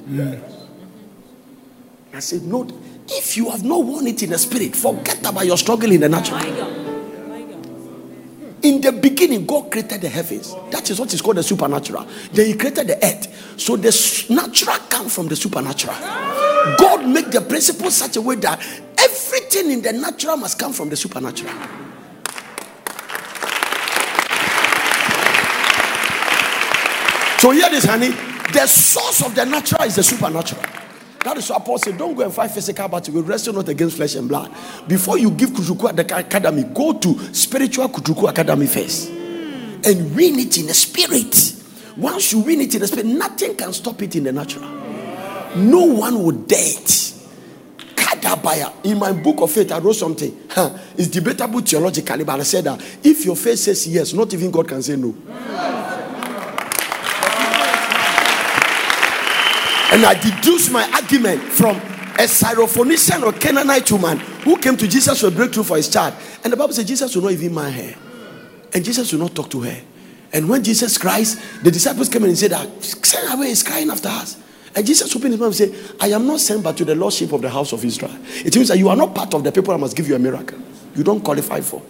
[2.13, 2.67] I said, No,
[3.07, 6.09] if you have not won it in the spirit, forget about your struggle in the
[6.09, 6.39] natural.
[8.61, 10.53] In the beginning, God created the heavens.
[10.69, 12.05] That is what is called the supernatural.
[12.33, 13.59] Then He created the earth.
[13.59, 15.95] So the natural comes from the supernatural.
[16.77, 18.59] God made the principle such a way that
[18.97, 21.53] everything in the natural must come from the supernatural.
[27.39, 28.09] So hear this, honey.
[28.51, 30.61] The source of the natural is the supernatural.
[31.23, 33.13] That is why Paul said, Don't go and fight physical battle.
[33.13, 34.51] We wrestle not against flesh and blood.
[34.87, 40.65] Before you give Kutuku academy, go to spiritual Kutuku academy first and win it in
[40.67, 41.55] the spirit.
[41.95, 44.67] Once you win it in the spirit, nothing can stop it in the natural.
[45.55, 47.13] No one will dare it.
[47.95, 48.73] Kadabaya.
[48.85, 50.37] In my book of faith, I wrote something.
[50.49, 54.51] Huh, It's debatable theologically, but I said that if your faith says yes, not even
[54.51, 55.15] God can say no.
[59.91, 65.21] And I deduced my argument from a Syrophoenician or Canaanite woman who came to Jesus
[65.21, 66.13] for a breakthrough for his child.
[66.43, 67.95] And the Bible says Jesus will not even mind her.
[68.73, 69.81] And Jesus will not talk to her.
[70.31, 74.09] And when Jesus cries, the disciples came and said that send away is crying after
[74.09, 74.37] us.
[74.75, 77.33] And Jesus opened his mouth and said, I am not sent but to the lordship
[77.33, 78.15] of the house of Israel.
[78.45, 80.19] It means that you are not part of the people I must give you a
[80.19, 80.59] miracle.
[80.95, 81.81] You don't qualify for.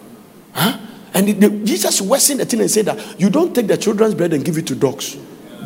[0.52, 0.78] Huh?
[1.12, 4.14] And the- the- Jesus worsened the thing and said that you don't take the children's
[4.14, 5.16] bread and give it to dogs.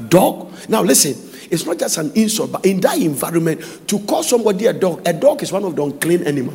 [0.09, 0.51] Dog?
[0.69, 1.15] Now listen,
[1.55, 5.13] it's not just an insult, but in that environment, to call somebody a dog, a
[5.13, 6.55] dog is one of the unclean animal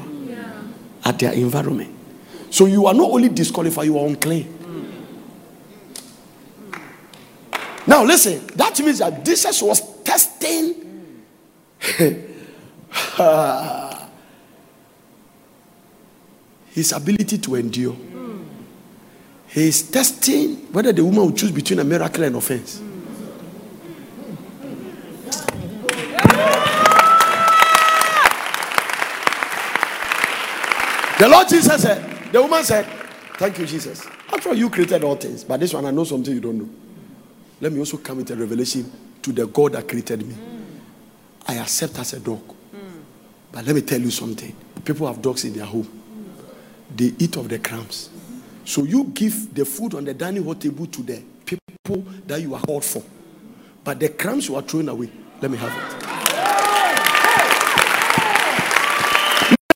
[1.05, 1.95] at their environment.
[2.49, 4.57] So you are not only disqualified, you are unclean.
[7.87, 11.15] Now listen, that means that Jesus was testing
[16.71, 17.93] his ability to endure.
[17.93, 18.43] Hmm.
[19.47, 22.81] He is testing whether the woman will choose between a miracle and offense.
[31.19, 32.85] The Lord Jesus said, the woman said,
[33.37, 34.07] Thank you, Jesus.
[34.31, 36.69] After you created all things, but this one I know something you don't know.
[37.61, 38.89] Let me also come with a revelation
[39.21, 40.35] to the God that created me.
[41.47, 42.41] I accept as a dog.
[43.51, 44.55] But let me tell you something.
[44.85, 45.87] People have dogs in their home.
[46.95, 48.09] They eat of the crumbs.
[48.63, 52.53] So you give the food on the dining hall table to the people that you
[52.55, 53.03] are called for.
[53.83, 55.09] But the crumbs you are throwing away,
[55.41, 56.05] let me have it.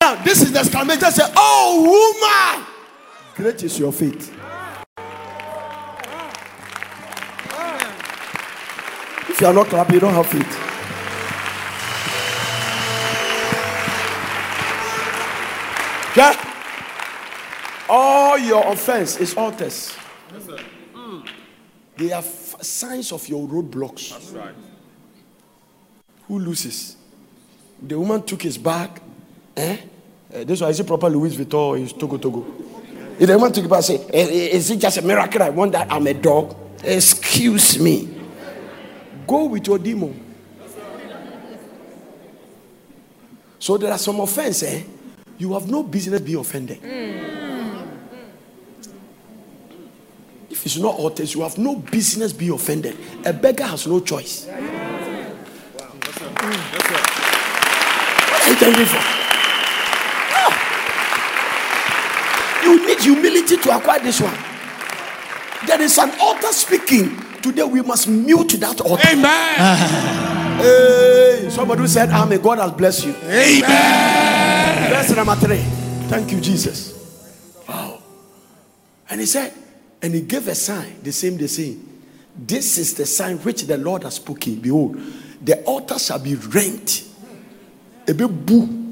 [0.00, 1.33] Now, this is the exclamation.
[1.84, 2.66] Say, woman,
[3.34, 4.32] great is your faith.
[9.28, 10.60] If you are not clapping, you don't have faith.
[16.16, 16.50] Yeah.
[17.88, 19.94] All your offense is altars.
[21.96, 24.10] They are f- signs of your roadblocks.
[24.10, 24.54] That's right.
[26.28, 26.96] Who loses?
[27.82, 29.00] The woman took his bag.
[29.56, 29.76] Eh?
[30.34, 32.44] Eh, this one is it proper Louis Vuitton or is Togo Togo?
[33.18, 35.40] If the woman took it back and say, "Eh, eh, Is it just a miracle?
[35.42, 36.56] I want that I'm a dog.
[36.82, 38.08] Excuse me.
[39.26, 40.20] Go with your demon.
[43.60, 44.82] So there are some offense, eh?
[45.38, 46.78] You have no business being offended.
[50.50, 52.96] If it's not altars, you have no business being offended.
[53.24, 54.46] A beggar has no choice.
[58.46, 58.98] What are you for?
[58.98, 59.24] Ah.
[62.64, 64.36] You need humility to acquire this one.
[65.66, 67.16] There is an altar speaking.
[67.42, 69.06] Today we must mute that altar.
[69.06, 69.56] Amen.
[70.60, 72.40] Hey, somebody who said, Amen.
[72.40, 73.14] God has blessed you.
[73.24, 74.90] Amen.
[74.90, 75.62] Verse number three.
[76.08, 76.94] Thank you, Jesus.
[77.68, 78.02] Wow.
[79.10, 79.52] And he said,
[80.00, 82.02] and he gave a sign, the same the same.
[82.36, 84.56] This is the sign which the Lord has spoken.
[84.56, 85.00] Behold,
[85.42, 87.04] the altar shall be rent.
[88.06, 88.84] A bit boo.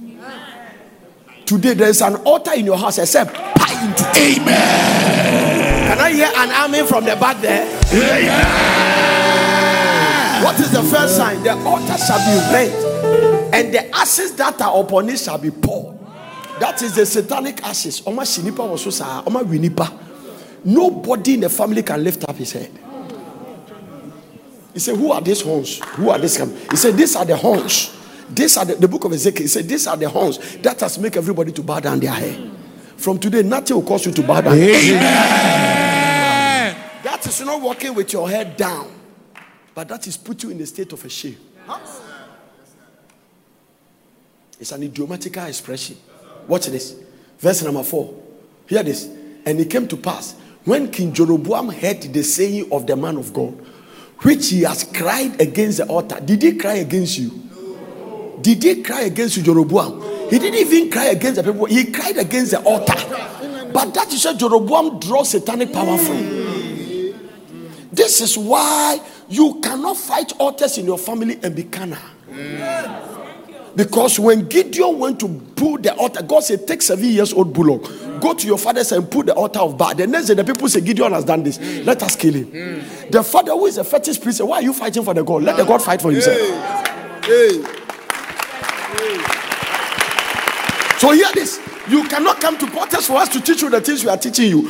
[1.44, 3.62] Today there is an altar in your house except pie into it.
[4.17, 5.87] Amen.
[5.89, 7.67] Can I hear an amen from the back there?
[10.45, 11.43] What is the first sign?
[11.43, 15.99] The altar shall be rent, and the ashes that are upon it shall be poured.
[16.61, 18.03] That is the satanic ashes.
[18.07, 19.23] Oma shinipa was so sa.
[19.27, 19.99] Oma winipa.
[20.65, 22.71] Nobody in the family can lift up his head.
[24.73, 25.81] He said, Who are these horns?
[25.97, 26.37] Who are these?
[26.71, 27.99] He said, These are the horns.
[28.31, 29.43] These are the, the book of Ezekiel.
[29.43, 32.51] He said, These are the horns that has make everybody to bow down their head.
[32.97, 34.57] From today, nothing will cause you to bow down.
[37.03, 38.90] That is not walking with your head down,
[39.75, 41.37] but that is put you in a state of a shame.
[44.61, 45.97] It's an idiomatical expression.
[46.47, 46.95] Watch this.
[47.38, 48.15] Verse number four.
[48.69, 49.07] Hear this.
[49.45, 53.33] And it came to pass when King Jeroboam heard the saying of the man of
[53.33, 53.55] God,
[54.19, 56.21] which he has cried against the altar.
[56.21, 57.31] Did he cry against you?
[58.40, 60.12] Did he cry against you, Jeroboam?
[60.33, 62.95] He didn't even cry against the people, he cried against the altar.
[63.71, 67.13] But that is why Jeroboam draws satanic power from.
[67.93, 71.99] This is why you cannot fight altars in your family and be carnal.
[73.77, 77.83] Because when Gideon went to build the altar, God said, Take seven years old bullock,
[78.23, 79.95] go to your father's and put the altar of Baal.
[79.95, 81.59] The next day, the people say, Gideon has done this.
[81.85, 82.51] Let us kill him.
[83.11, 85.43] The father, who is a fetish priest, said, Why are you fighting for the God?
[85.43, 86.39] Let the God fight for himself.
[91.03, 91.59] So hear this.
[91.88, 94.50] You cannot come to porters for us to teach you the things we are teaching
[94.50, 94.63] you.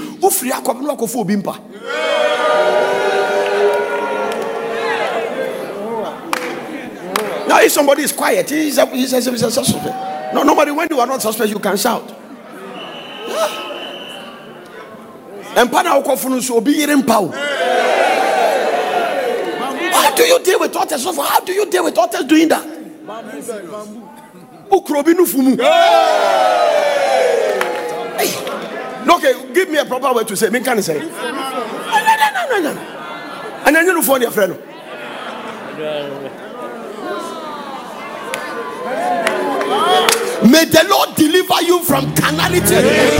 [7.46, 10.32] Now, if somebody is quiet, he's a, he's a, suspect.
[10.32, 12.08] No, nobody, when you are not suspect, you can shout.
[15.54, 16.80] And okofunu so obi.
[19.92, 21.04] How do you deal with others?
[21.04, 22.66] How do you deal with others doing that?
[24.70, 25.56] Ukrobi nufumu.
[28.18, 28.30] Hey.
[29.04, 30.48] No, Okay, give me a proper way to say.
[30.50, 30.98] Me can say.
[30.98, 32.80] No, no, no, no, no, no.
[33.66, 34.58] And then you phone your friend.
[40.50, 42.74] May the Lord deliver you from carnality.
[42.74, 43.18] Hey.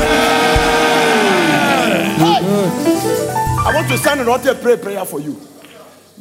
[3.65, 5.41] I want to stand and altar pray prayer for you.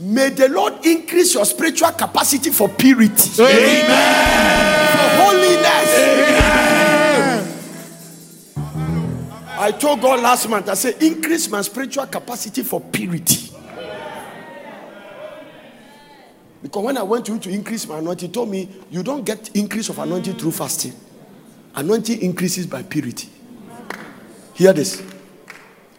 [0.02, 3.46] May the Lord increase your spiritual capacity for purity, for
[5.22, 5.92] holiness.
[9.60, 13.56] I told God last month, I said, increase my spiritual capacity for purity.
[16.64, 19.24] Because when I went to him to increase my anointing, he told me, You don't
[19.24, 20.94] get increase of anointing through fasting.
[21.76, 23.30] Anointing increases by purity.
[24.56, 25.04] Hear this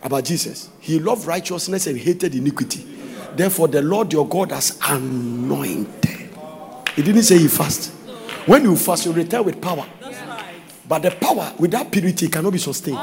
[0.02, 0.70] about Jesus.
[0.80, 2.91] He loved righteousness and hated iniquity.
[3.36, 6.30] Therefore, the Lord your God has anointed.
[6.94, 7.90] He didn't say he fast.
[8.46, 9.86] When you fast, you return with power.
[10.88, 12.98] But the power without purity cannot be sustained.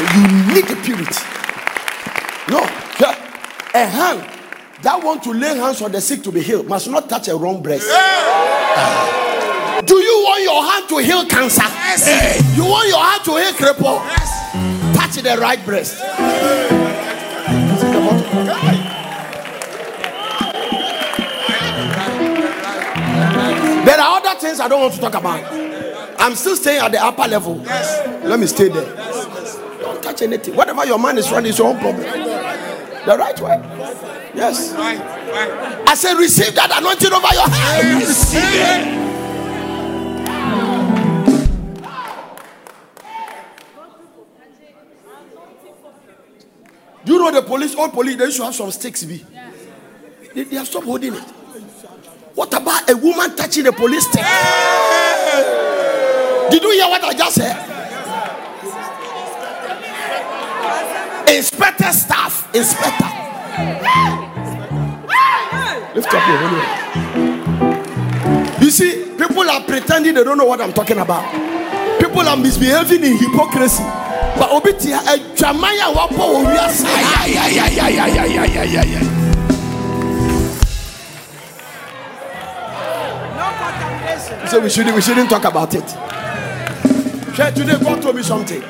[0.00, 0.22] You
[0.54, 1.24] need the purity.
[2.50, 2.60] No,
[3.00, 3.14] yeah.
[3.74, 4.20] a hand
[4.82, 7.36] that want to lay hands on the sick to be healed must not touch a
[7.36, 7.86] wrong breast.
[9.86, 11.62] Do you want your hand to heal cancer?
[12.56, 14.29] You want your hand to heal cripple?
[15.22, 15.98] Touch the right breast.
[23.84, 25.44] There are other things I don't want to talk about.
[26.18, 27.56] I'm still staying at the upper level.
[27.56, 28.96] Let me stay there.
[29.80, 30.56] Don't touch anything.
[30.56, 32.02] Whatever your mind is running is your own problem.
[32.02, 33.60] The right way.
[34.34, 34.72] Yes.
[34.74, 38.00] I said, receive that anointing over your head.
[38.00, 39.09] Receive it.
[47.04, 49.24] Do you know the police, all police, they used to have some sticks, be.
[50.34, 51.22] They, they have stopped holding it.
[52.34, 54.24] What about a woman touching the police stick?
[56.50, 57.56] Did you hear what I just said?
[61.36, 63.10] Inspector staff, inspector.
[65.94, 66.90] Lift up your hand.
[68.62, 71.24] You see, people are pretending they don't know what I'm talking about.
[72.00, 73.82] People are misbehaving in hypocrisy.
[74.38, 76.86] But obitia a jamaya wapo wo wiase.
[84.48, 85.88] So we shouldn't we shouldn't talk about it.
[87.34, 88.62] Share today God told me something.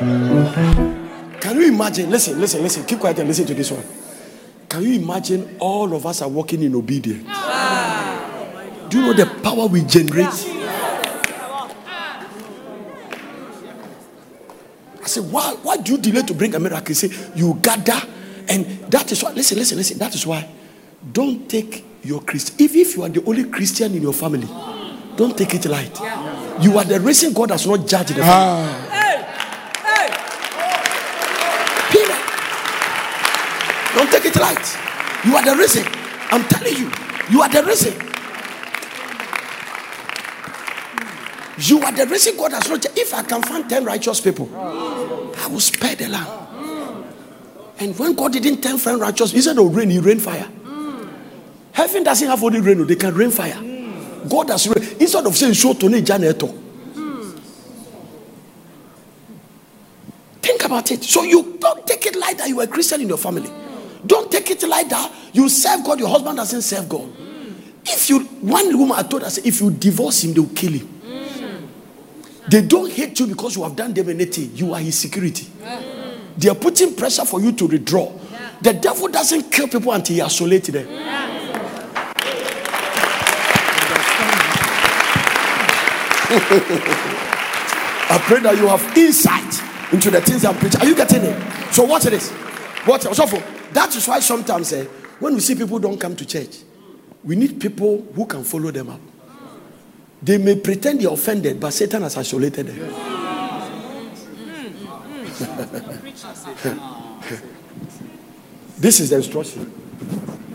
[1.41, 2.11] Can you imagine?
[2.11, 2.85] Listen, listen, listen.
[2.85, 3.83] Keep quiet and listen to this one.
[4.69, 7.27] Can you imagine all of us are walking in obedience?
[8.89, 10.60] Do you know the power we generate?
[15.11, 16.87] I said, why, why do you delay to bring a miracle?
[16.87, 18.01] He said, you gather,
[18.49, 19.33] and that is why.
[19.33, 19.99] Listen, listen, listen.
[19.99, 20.49] That is why.
[21.13, 22.55] Don't take your Christian.
[22.61, 24.47] If, if you are the only Christian in your family,
[25.17, 25.99] don't take it light.
[26.63, 28.29] You are the reason God has not judged the family.
[28.31, 28.87] Ah.
[31.91, 32.21] Period.
[33.97, 34.77] Don't take it light.
[35.27, 35.85] You are the reason.
[36.31, 36.93] I'm telling you,
[37.33, 38.10] you are the reason.
[41.61, 42.85] You are the reason God has not.
[42.97, 47.07] If I can find 10 righteous people, I will spare the land.
[47.79, 50.49] And when God didn't tell friend righteous, He said, Oh, rain, He rain fire.
[51.73, 53.59] Heaven doesn't have only rain, they can rain fire.
[54.29, 54.97] God has rain.
[55.01, 56.57] Instead of saying, Show to me, Janeto.
[60.43, 61.05] Think about it.
[61.05, 63.51] So you don't take it like that you are a Christian in your family.
[64.07, 67.09] Don't take it like that you serve God, your husband doesn't serve God.
[67.85, 71.00] if you one woman I told us if you divorce him, they will kill him.
[72.51, 74.51] They don't hate you because you have done them anything.
[74.57, 75.47] You are his security.
[76.37, 78.13] They are putting pressure for you to withdraw.
[78.61, 80.89] The devil doesn't kill people until he isolates them.
[88.13, 90.81] I pray that you have insight into the things I'm preaching.
[90.81, 91.73] Are you getting it?
[91.73, 92.33] So watch this.
[92.85, 93.15] Watch it.
[93.15, 93.27] So
[93.73, 94.87] that is why sometimes eh,
[95.21, 96.59] when we see people don't come to church,
[97.23, 99.01] we need people who can follow them up.
[100.23, 102.77] They may pretend they're offended, but Satan has isolated them.
[108.79, 109.73] this is the instruction.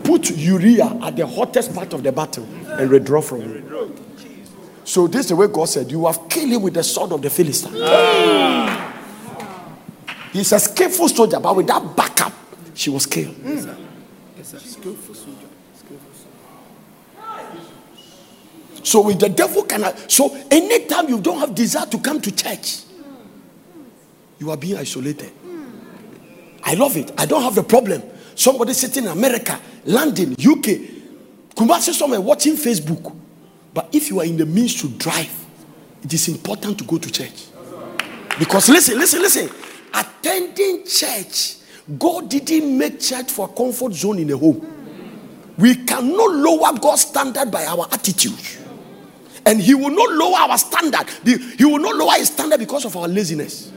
[0.04, 3.92] Put Uriah at the hottest part of the battle and withdraw from him.
[4.84, 7.20] So this is the way God said, You have killed him with the sword of
[7.22, 7.72] the Philistine.
[10.32, 12.32] He's a skillful soldier, but with that backup,
[12.74, 13.34] she was killed.
[18.86, 20.08] So with the devil cannot.
[20.08, 22.82] So anytime you don't have desire to come to church,
[24.38, 25.32] you are being isolated.
[26.62, 27.10] I love it.
[27.18, 28.00] I don't have a problem.
[28.36, 30.78] Somebody sitting in America, London, UK,
[31.56, 33.12] Kumasi somewhere watching Facebook.
[33.74, 35.34] But if you are in the means to drive,
[36.04, 37.46] it is important to go to church.
[38.38, 39.50] Because listen, listen, listen.
[39.94, 41.56] Attending church,
[41.98, 44.64] God didn't make church for a comfort zone in a home.
[45.58, 48.38] We cannot lower God's standard by our attitude.
[49.46, 51.08] And He will not lower our standard.
[51.24, 53.72] He will not lower His standard because of our laziness.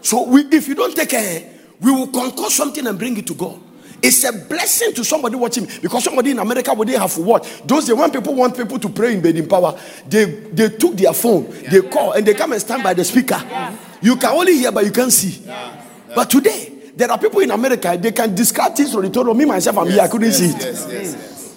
[0.00, 3.34] So we, if you don't take care, we will conquer something and bring it to
[3.34, 3.60] God.
[4.02, 7.42] It's a blessing to somebody watching because somebody in America would they have what?
[7.64, 9.78] Those they want people want people to pray in bed in power.
[10.06, 11.70] They they took their phone, yeah.
[11.70, 13.40] they call and they come and stand by the speaker.
[13.42, 13.76] Yeah.
[14.02, 15.42] You can only hear but you can't see.
[15.44, 15.82] Yeah.
[16.14, 19.34] But today there are people in America they can describe things from the total.
[19.34, 20.60] Me myself I'm yes, here I couldn't yes, see it.
[20.60, 21.56] Yes, yes,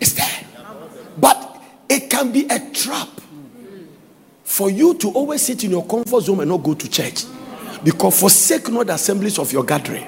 [0.00, 0.46] It's there,
[1.18, 1.49] but
[1.90, 3.08] it can be a trap
[4.44, 7.24] for you to always sit in your comfort zone and not go to church
[7.82, 10.04] because forsake not the assemblies of your gathering.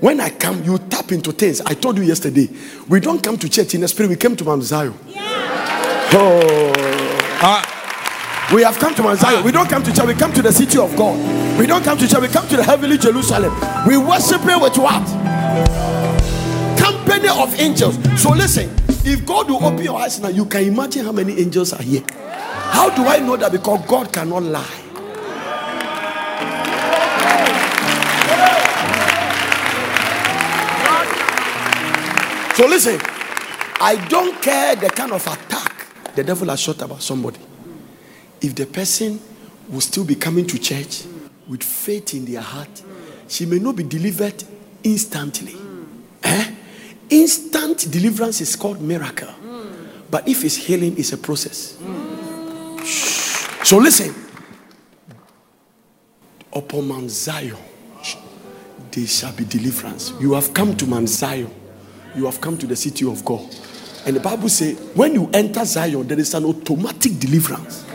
[0.00, 1.60] When I come, you tap into things.
[1.60, 2.48] I told you yesterday,
[2.88, 4.94] we don't come to church in the spirit, we came to Mount Zion.
[5.06, 5.20] Yeah.
[6.14, 6.72] Oh.
[7.40, 9.44] Uh, we have come to Mount Zion.
[9.44, 11.16] We don't come to church, we come to the city of God.
[11.58, 13.54] We don't come to church, we come to the heavenly Jerusalem.
[13.86, 15.06] We worship Him with what?
[16.78, 17.96] Company of angels.
[18.20, 18.68] So listen,
[19.04, 22.02] if God will open your eyes now, you can imagine how many angels are here.
[22.10, 23.52] How do I know that?
[23.52, 24.78] Because God cannot lie.
[32.54, 33.00] So listen,
[33.80, 37.40] I don't care the kind of attack the devil has shot about somebody.
[38.40, 39.18] If the person
[39.68, 41.04] will still be coming to church
[41.48, 42.82] with faith in their heart,
[43.26, 44.44] she may not be delivered
[44.84, 45.54] instantly.
[46.22, 46.54] Eh?
[47.12, 49.28] Instant deliverance is called miracle.
[50.10, 51.78] But if it's healing, it's a process.
[53.64, 54.14] So listen.
[56.54, 57.56] Upon Mount Zion,
[58.90, 60.12] there shall be deliverance.
[60.20, 61.50] You have come to Mount Zion
[62.14, 63.54] you have come to the city of God.
[64.04, 67.86] And the Bible says, when you enter Zion, there is an automatic deliverance.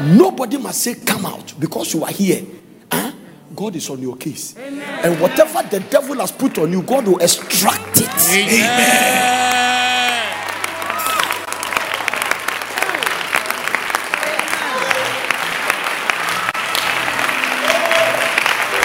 [0.00, 2.44] Nobody must say, Come out because you are here.
[2.92, 3.12] Huh?
[3.54, 4.54] God is on your case.
[4.58, 4.82] Amen.
[5.04, 8.52] And whatever the devil has put on you, God will extract it.
[8.52, 9.46] Amen.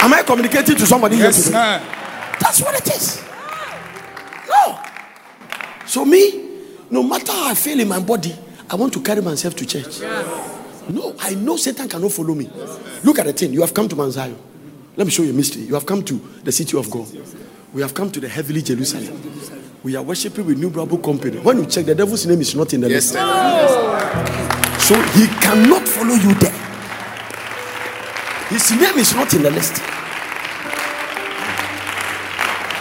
[0.04, 1.52] Am I communicating to somebody yes, here today?
[1.52, 2.38] Sir.
[2.40, 3.24] That's what it is.
[4.50, 4.80] No.
[5.86, 6.50] So me,
[6.90, 8.36] no matter how I feel in my body,
[8.70, 10.02] I want to carry myself to church.
[10.90, 12.50] No, I know Satan cannot follow me.
[13.04, 13.54] Look at the thing.
[13.54, 14.36] You have come to Mount Zion.
[14.98, 15.64] Let me show you a mystery.
[15.64, 16.14] You have come to
[16.44, 17.08] the city of God.
[17.74, 19.18] We have come to the heavenly Jerusalem.
[19.84, 21.40] We are worshiping with New Bible Company.
[21.40, 24.88] When you check, the devil's name is not in the yes, list.
[24.88, 26.52] So he cannot follow you there.
[28.50, 29.82] His name is not in the list.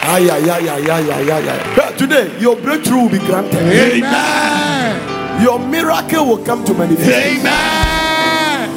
[0.03, 1.97] Ah, yeah, yeah, yeah, yeah, yeah, yeah, yeah.
[1.97, 3.55] Today, your breakthrough will be granted.
[3.55, 5.43] Amen.
[5.43, 7.09] Your miracle will come to manifest.
[7.09, 8.70] Amen.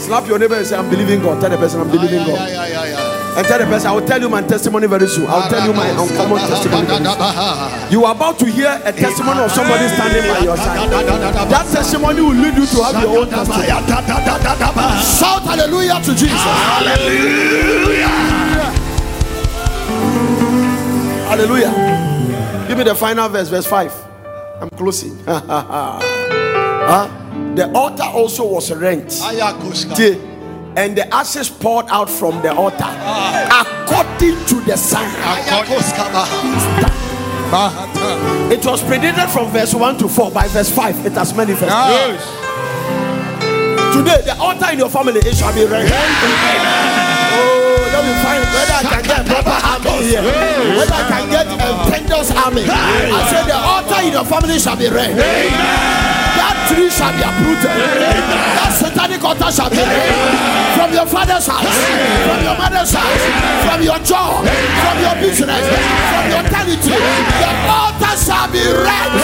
[0.00, 1.40] Slap your neighbor and say, I'm believing God.
[1.40, 2.38] Tell the person, I'm believing God.
[3.36, 5.26] And tell the person, I will tell you my testimony very soon.
[5.28, 6.88] I'll tell you my uncommon testimony.
[7.92, 10.88] You are about to hear a testimony of somebody standing by your side.
[10.90, 13.66] That testimony will lead you to have your own testimony.
[15.04, 16.40] Shout hallelujah to Jesus.
[16.40, 18.08] Hallelujah.
[21.28, 22.66] Hallelujah.
[22.68, 23.92] Give me the final verse, verse 5.
[24.62, 25.18] I'm closing.
[25.26, 27.08] huh?
[27.54, 29.12] The altar also was rent.
[30.76, 35.08] And the ashes poured out from the altar according to the sign.
[38.52, 40.30] It was predicted from verse 1 to 4.
[40.30, 41.68] By verse 5, it has manifested.
[41.70, 42.20] Yes.
[43.96, 45.88] Today, the altar in your family it shall be ready.
[45.88, 45.96] Oh,
[47.92, 50.22] let me find whether I can get proper army here.
[50.22, 51.56] Whether I can get a
[52.36, 52.64] army.
[52.68, 56.05] I say the altar in your family shall be ready.
[56.66, 57.70] That tree shall be uprooted.
[57.70, 59.78] That satanic altar shall be.
[60.74, 63.22] From your father's house, from your mother's house,
[63.62, 67.22] from your job, from your business, from your territory.
[67.38, 69.22] The altar shall be ready.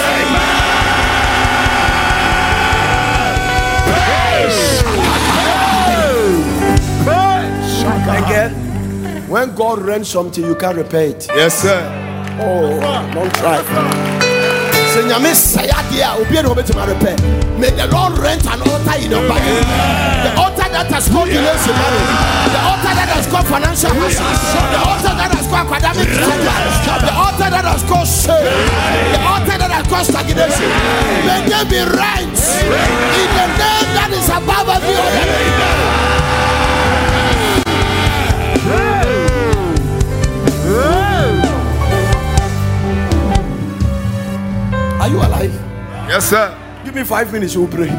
[8.22, 11.26] Again, when God rents something, you can't repay it.
[11.34, 11.82] Yes, sir.
[12.40, 12.78] Oh,
[13.12, 14.21] don't try.
[14.92, 17.16] Say, Nyame say adeɛ a obiara na obetumi repair.
[17.56, 19.56] May the Lord rent an altar in your body.
[20.20, 21.72] The altar that has caused delays in.
[21.72, 24.44] The altar that has caused financial hazards.
[24.52, 27.08] The altar that has caused academic setbacks.
[27.08, 28.44] The altar that has caused shame.
[28.44, 30.68] The altar that has caused stagnation.
[31.24, 32.36] May they be rent
[33.16, 36.21] in the name that is above every other name.
[45.02, 45.52] Are you alive?
[46.06, 46.54] Yes, sir.
[46.84, 47.88] Give me five minutes, we'll pray.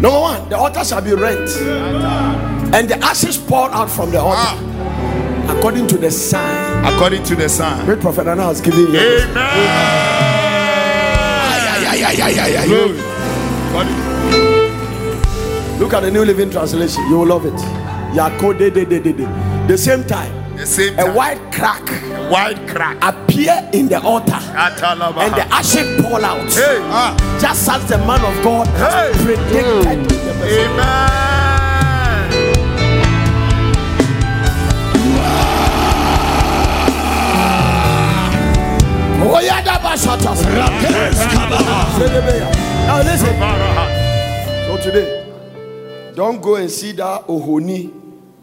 [0.00, 1.50] Number one, the altar shall be rent,
[2.72, 5.56] and the ashes poured out from the altar ah.
[5.58, 6.84] according to the sign.
[6.94, 7.84] According to the sign.
[7.84, 9.00] Great prophet Anna has given you.
[9.00, 9.26] Amen.
[12.68, 12.98] Glory.
[15.80, 17.02] Look at the New Living Translation.
[17.08, 17.54] You will love it.
[18.14, 19.26] Yako de de de de de.
[19.66, 21.14] The same time, a time.
[21.14, 21.88] white crack
[22.30, 22.96] White crack.
[23.02, 25.18] appear in the altar, Atalabaha.
[25.26, 26.52] and the ashes pour out.
[26.52, 26.78] Hey.
[26.90, 27.14] Ah.
[27.40, 29.24] Just as the man of God has Hey.
[29.24, 29.86] predicted.
[29.86, 30.68] in the message.
[30.70, 31.08] Amen.
[39.24, 40.42] Oh, yeah, that was shut us.
[42.86, 43.34] Now listen.
[44.66, 47.90] So today, don't go and see that ohoni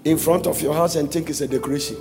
[0.03, 1.97] in front of your house and think it's a decoration.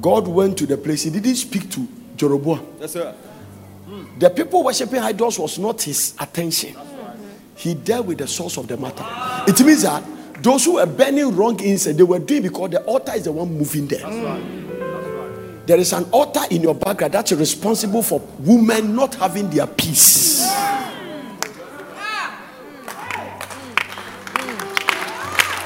[0.00, 1.02] God went to the place.
[1.04, 2.64] He didn't speak to Jeroboam.
[2.80, 3.14] Yes, sir.
[4.18, 6.76] The people worshiping idols was not his attention.
[7.56, 9.04] He dealt with the source of the matter.
[9.48, 10.04] It means that
[10.42, 13.52] those who were burning wrong incense, they were doing because the altar is the one
[13.52, 15.64] moving them.
[15.66, 20.46] There is an altar in your background that's responsible for women not having their peace.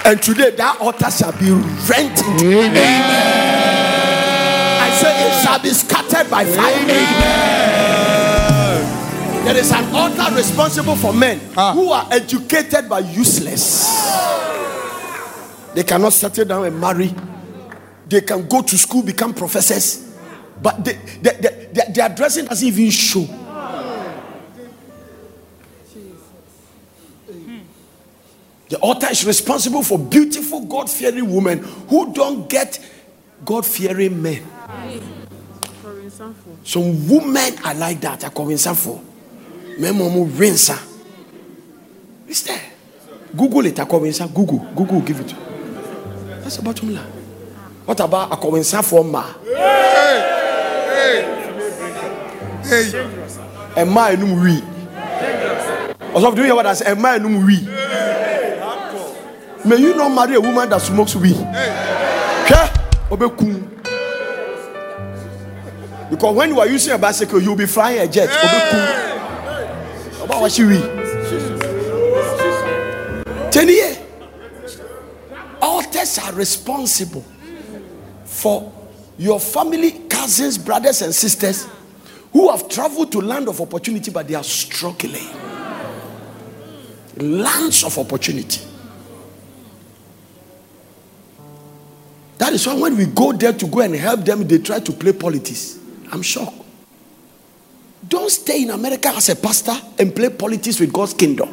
[0.05, 1.51] And today that altar shall be
[1.89, 2.73] rent into
[4.81, 6.87] I say it shall be scattered by fire.
[9.45, 11.73] There is an altar responsible for men ah.
[11.73, 13.87] who are educated but useless.
[15.75, 17.15] They cannot settle down and marry.
[18.09, 20.13] They can go to school, become professors,
[20.61, 21.31] but they, they,
[21.73, 23.27] they, their dressing doesn't even show.
[28.73, 31.59] The altar is responsible for beautiful, God fearing women
[31.91, 32.79] who don't get
[33.45, 34.43] God fearing men.
[36.65, 38.25] Some women are like that.
[38.25, 39.03] I call for.
[39.79, 40.79] Memomu rinsa.
[42.27, 42.63] It's there.
[43.37, 43.79] Google it.
[43.79, 44.67] I call Google.
[44.75, 45.35] Google give it.
[46.41, 47.05] That's the bottom line.
[47.85, 49.35] What about a for ma?
[52.65, 52.91] Hey.
[53.77, 54.63] A ma enum we.
[56.15, 56.91] Also, do you hear what I say?
[56.91, 57.69] A ma enum we.
[59.65, 61.37] May you not marry a woman that smokes weed.
[61.37, 62.69] Hwɛ,
[63.11, 63.69] obekum.
[66.11, 68.29] Because when you are using a bicycle, you'll be flying a jet.
[68.29, 70.25] Obekum.
[70.25, 70.63] About what she.
[73.53, 73.99] Teniye.
[75.61, 77.25] Altars are responsible
[78.25, 78.73] for
[79.17, 81.69] your family, cousins, brothers, and sisters
[82.33, 85.29] who have traveled to land of opportunity, but they are struggling.
[87.17, 88.72] Lands of opportunity.
[92.53, 94.93] That is why when we go there to go and help them, they try to
[94.93, 95.79] play politics.
[96.13, 96.63] I'm shocked.
[98.07, 101.49] Don't stay in America as a pastor and play politics with God's kingdom.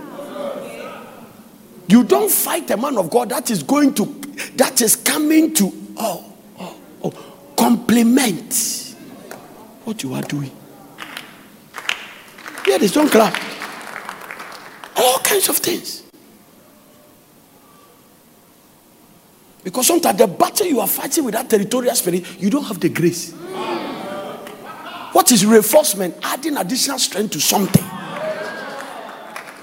[1.87, 4.03] You don't fight a man of God that is going to,
[4.57, 8.93] that is coming to, oh, oh, oh, complement
[9.85, 10.51] what you are doing.
[12.67, 13.41] Yeah, this don't clap.
[14.97, 16.08] All kinds of things.
[19.69, 22.89] Because sometimes the battle you are fighting with that territorial spirit, you don't have the
[22.89, 23.33] grace.
[25.13, 26.15] What is reinforcement?
[26.23, 27.83] Adding additional strength to something.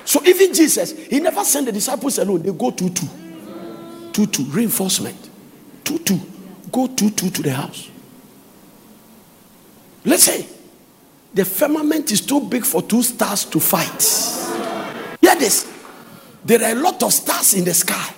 [0.04, 2.42] So even Jesus, he never sent the disciples alone.
[2.42, 3.08] They go two two,
[4.12, 5.16] two two reinforcement,
[5.82, 6.20] two two,
[6.70, 7.90] go two two to the house.
[10.04, 10.46] Listen,
[11.34, 14.00] the firmament is too big for two stars to fight.
[15.20, 15.68] Hear this.
[16.44, 18.12] There are a lot of stars in the sky.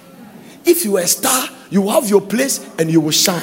[0.71, 3.43] If you are a star, you have your place and you will shine.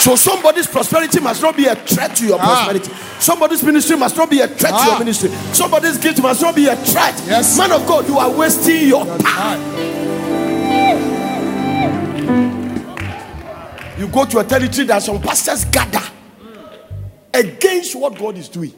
[0.00, 2.44] So somebody's prosperity must not be a threat to your Ah.
[2.66, 2.90] prosperity.
[3.18, 4.98] Somebody's ministry must not be a threat to your Ah.
[4.98, 5.30] ministry.
[5.52, 7.14] Somebody's gift must not be a threat.
[7.26, 7.56] Yes.
[7.56, 9.60] Man of God, you are wasting your time.
[13.98, 16.02] You go to a territory that some pastors gather
[17.32, 18.74] against what God is doing.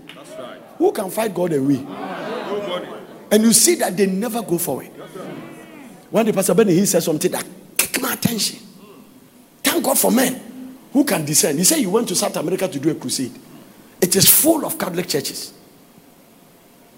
[0.78, 1.84] Who can fight God away?
[3.30, 4.86] And you see that they never go forward.
[6.10, 7.44] One day, Pastor Benny Hinn said something that
[7.76, 8.60] kicked my attention.
[9.62, 11.58] Thank God for men who can discern.
[11.58, 13.32] He said you went to South America to do a crusade.
[14.00, 15.52] It is full of Catholic churches.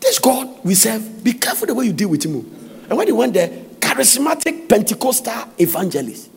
[0.00, 2.36] This God we serve, be careful the way you deal with him.
[2.88, 3.48] And when he went there,
[3.80, 6.28] charismatic Pentecostal evangelists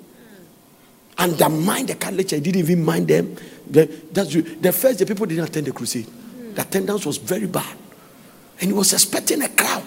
[1.18, 3.36] undermined the Catholic church, didn't even mind them.
[3.70, 6.08] The, that's, the the first the people didn't attend the crusade.
[6.56, 7.78] The attendance was very bad.
[8.62, 9.84] And he was expecting a crowd.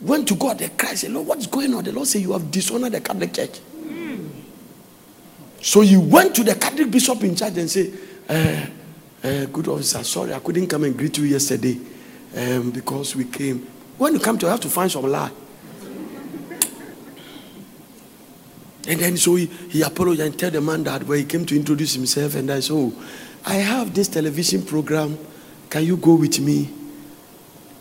[0.00, 1.82] Went to God, the cried, said, Lord, what's going on?
[1.82, 3.60] The Lord said, You have dishonored the Catholic Church.
[5.60, 7.92] So he went to the Catholic bishop in charge and said,
[8.28, 11.80] uh, uh, Good officer, sorry, I couldn't come and greet you yesterday
[12.36, 13.66] um, because we came.
[13.98, 15.30] When you come to, you have to find some lie.
[18.86, 21.56] And then so he, he apologized and tell the man that where he came to
[21.56, 22.92] introduce himself and I said, oh,
[23.46, 25.18] I have this television program.
[25.70, 26.68] Can you go with me?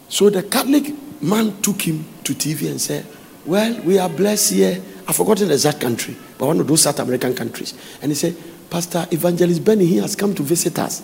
[0.10, 3.06] So the Catholic man took him to TV and said,
[3.46, 4.82] Well, we are blessed here.
[5.08, 7.74] I've forgotten the exact country, but one of those South American countries.
[8.02, 8.36] And he said,
[8.70, 11.04] Pastor Evangelist Benny Hinn has come to visit us.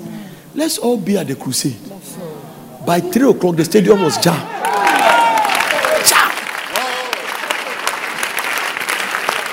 [0.56, 1.78] Let's all be at the crusade.
[2.86, 4.50] By three o'clock, the stadium was jammed.
[6.08, 6.36] Jammed.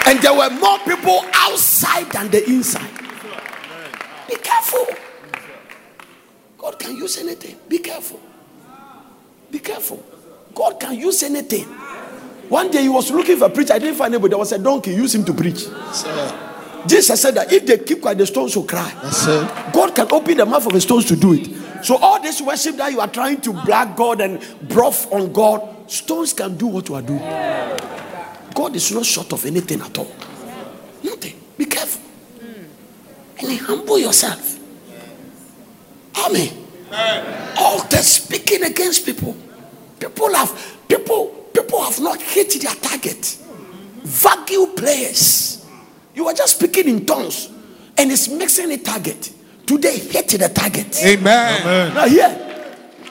[0.07, 2.89] And there were more people outside than the inside.
[4.29, 4.87] Be careful.
[6.57, 7.57] God can use anything.
[7.69, 8.21] Be careful.
[9.51, 10.05] Be careful.
[10.55, 11.65] God can use anything.
[12.49, 13.75] One day he was looking for a preacher.
[13.75, 14.31] I didn't find anybody.
[14.31, 14.93] There was a donkey.
[14.93, 15.67] Use him to preach.
[16.87, 18.93] Jesus said that if they keep quiet, the stones will cry.
[19.73, 21.85] God can open the mouth of the stones to do it.
[21.85, 25.91] So all this worship that you are trying to black God and broth on God,
[25.91, 27.21] stones can do what you are doing.
[28.55, 30.11] God is not short of anything at all.
[31.03, 31.39] Nothing.
[31.59, 32.03] Be careful.
[33.39, 34.59] And humble yourself.
[36.25, 36.66] Amen.
[36.97, 37.55] Eh.
[37.59, 39.37] Oh, Altars speaking against people.
[40.01, 40.51] People have
[40.89, 43.39] people people have not hit their target.
[44.03, 45.67] Vague players.
[46.15, 47.51] You are just speaking in tongues
[47.99, 49.31] and it's mixing a target.
[49.67, 50.97] Today hit the target.
[51.05, 51.61] Amen.
[51.61, 51.95] Amen.
[51.95, 52.65] Now here,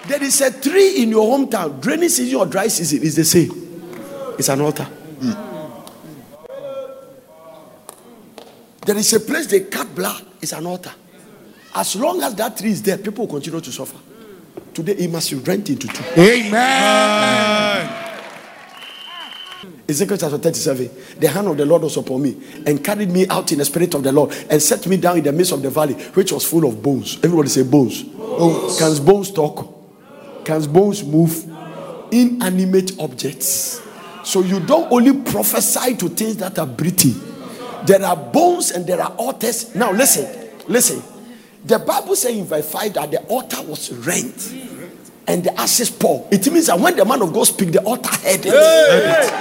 [0.07, 1.79] there is a tree in your hometown.
[1.81, 3.51] Draining season or dry season is the same.
[4.39, 4.85] It's an altar.
[4.85, 5.33] Hmm.
[8.85, 10.25] There is a place they cut blood.
[10.41, 10.91] It's an altar.
[11.75, 13.97] As long as that tree is there, people will continue to suffer.
[14.73, 16.03] Today, it must be rent into two.
[16.17, 18.05] Amen.
[19.87, 20.89] Ezekiel chapter 37.
[21.19, 23.93] The hand of the Lord was upon me and carried me out in the spirit
[23.93, 26.45] of the Lord and set me down in the midst of the valley, which was
[26.45, 27.17] full of bones.
[27.17, 28.03] Everybody say bones.
[28.03, 28.79] bones.
[28.79, 30.43] Can bones talk?
[30.45, 31.45] Can bones move?
[32.11, 33.81] Inanimate objects.
[34.23, 37.15] So you don't only prophesy to things that are breathing.
[37.85, 39.75] There are bones and there are altars.
[39.75, 41.14] Now listen, listen.
[41.65, 44.53] The Bible says in verse 5 that the altar was rent
[45.27, 46.31] and the ashes poured.
[46.31, 48.53] It means that when the man of God speak, the altar heard it.
[48.53, 49.33] It.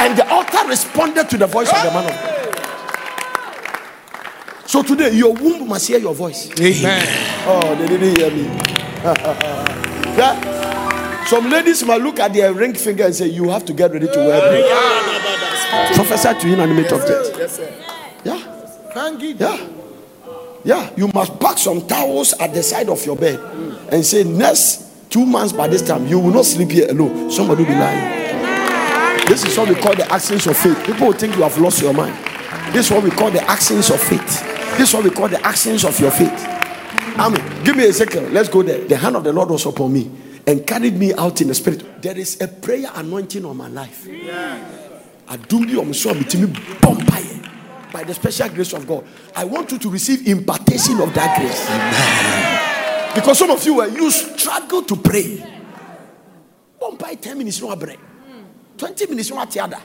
[0.00, 2.32] And the altar responded to the voice of the man of God.
[4.68, 6.50] So today, your womb must hear your voice.
[6.60, 7.06] Amen.
[7.46, 8.42] Oh, they didn't hear me.
[10.18, 11.24] yeah.
[11.26, 14.06] Some ladies might look at their ring finger and say, You have to get ready
[14.06, 15.94] to wear it.
[15.94, 17.60] Prophesy to inanimate objects.
[18.24, 18.66] Yeah.
[19.38, 19.75] Yeah.
[20.66, 20.90] Yeah.
[20.96, 23.38] You must pack some towels at the side of your bed
[23.92, 27.30] and say, Next two months by this time, you will not sleep here alone.
[27.30, 29.26] Somebody will be lying.
[29.28, 30.84] This is what we call the actions of faith.
[30.84, 32.14] People will think you have lost your mind.
[32.74, 34.42] This is what we call the actions of faith.
[34.76, 36.32] This is what we call the actions of your faith.
[37.18, 37.64] Amen.
[37.64, 38.34] Give me a second.
[38.34, 38.84] Let's go there.
[38.86, 40.10] The hand of the Lord was upon me
[40.48, 42.02] and carried me out in the spirit.
[42.02, 44.06] There is a prayer anointing on my life.
[44.06, 44.82] Yes.
[45.28, 46.46] I do Adumbi omso bitimi
[46.80, 47.45] bompaye.
[47.96, 51.64] By the special grace of God, I want you to receive impartation of that grace.
[51.70, 53.14] Amen.
[53.14, 55.42] Because some of you, uh, you struggle to pray.
[56.78, 57.98] Bompaye 10 minutes, no break.
[58.76, 59.80] 20 minutes, no atiada.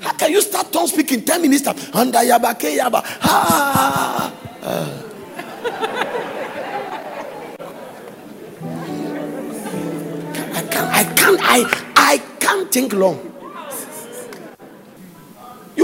[0.00, 1.66] How can you start tongue speaking 10 minutes?
[1.92, 3.04] Anda yaba ke yaba.
[3.04, 4.32] Ha.
[10.54, 13.29] I can't, I can't, I, I can't think long.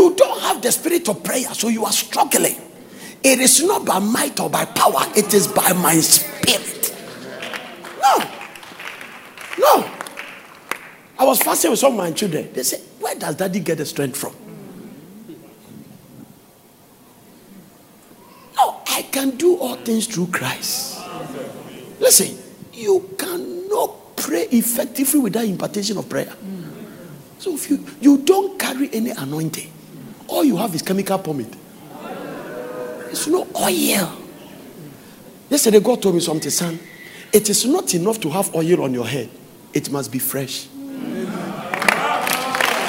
[0.07, 2.54] You don't have the spirit of prayer, so you are struggling.
[3.24, 6.94] It is not by might or by power, it is by my spirit.
[8.00, 8.18] No.
[9.59, 9.90] No.
[11.18, 12.52] I was fasting with some of my children.
[12.52, 14.32] They said, Where does daddy get the strength from?
[18.57, 21.00] No, I can do all things through Christ.
[21.98, 22.38] Listen,
[22.72, 26.32] you cannot pray effectively without impartation of prayer.
[27.40, 29.72] So if you, you don't carry any anointing,
[30.28, 31.56] all you have is chemical pomade.
[33.10, 34.12] It's no oil.
[35.48, 36.78] Yesterday, God told me something, son.
[37.32, 39.28] It is not enough to have oil on your head,
[39.72, 40.68] it must be fresh.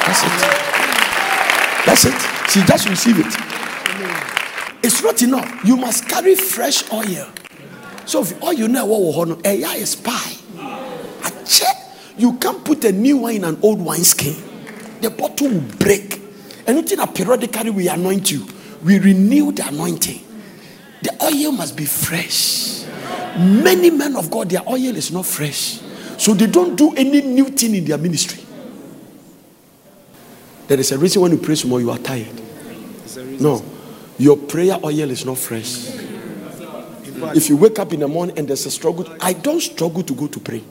[0.05, 0.31] That's it.
[1.85, 2.49] That's it.
[2.49, 3.35] See, just receive it.
[4.83, 5.65] It's not enough.
[5.65, 7.27] You must carry fresh oil.
[8.05, 10.37] So if all you know what will honor, a eh, is pie.
[10.57, 11.75] A check.
[12.17, 14.35] You can't put a new wine in an old wine skin.
[15.01, 16.16] The bottle will break.
[16.67, 18.45] Anything that periodically we anoint you,
[18.83, 20.21] we renew the anointing.
[21.01, 22.83] The oil must be fresh.
[23.37, 25.79] Many men of God, their oil is not fresh.
[26.17, 28.43] So they don't do any new thing in their ministry.
[30.67, 32.41] There is a reason when you pray more, you are tired.
[33.39, 33.63] No,
[34.17, 35.95] your prayer oil is not fresh.
[37.35, 40.13] If you wake up in the morning and there's a struggle, I don't struggle to
[40.13, 40.63] go to pray.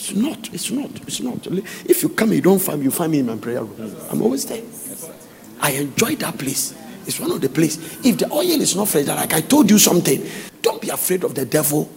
[0.00, 0.54] It's not.
[0.54, 0.90] It's not.
[1.06, 1.46] It's not.
[1.84, 2.84] If you come, you don't find me.
[2.84, 3.96] You find me in my prayer room.
[4.10, 4.62] I'm always there.
[5.60, 6.74] I enjoy that place.
[7.06, 7.98] It's one of the places.
[8.04, 10.26] If the oil is not fresh, like I told you something,
[10.62, 11.90] don't be afraid of the devil.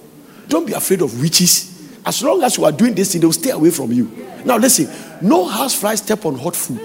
[0.49, 1.71] Don't be afraid of witches.
[2.05, 4.11] As long as you are doing this, they will stay away from you.
[4.43, 4.89] Now listen,
[5.21, 6.81] no house fly step on hot food.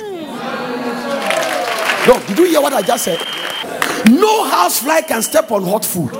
[2.07, 3.19] No, did you hear what I just said?
[4.09, 6.13] No house fly can step on hot food.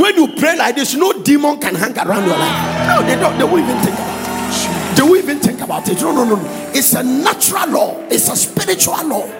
[0.00, 2.86] When you pray like this, no demon can hang around your life.
[2.86, 3.36] No, they don't.
[3.36, 4.17] They won't even think about it.
[4.98, 6.00] They won't even think about it.
[6.00, 6.70] No, no, no, no.
[6.74, 8.06] It's a natural law.
[8.10, 9.30] It's a spiritual law.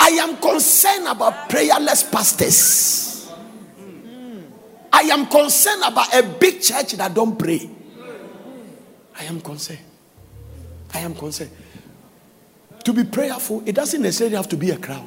[0.00, 3.30] I am concerned about prayerless pastors.
[4.92, 7.70] I am concerned about a big church that don't pray.
[9.16, 9.78] I am concerned.
[10.92, 11.52] I am concerned.
[12.82, 15.06] To be prayerful, it doesn't necessarily have to be a crowd.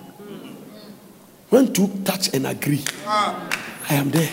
[1.50, 3.50] When two touch and agree, I
[3.90, 4.32] am there.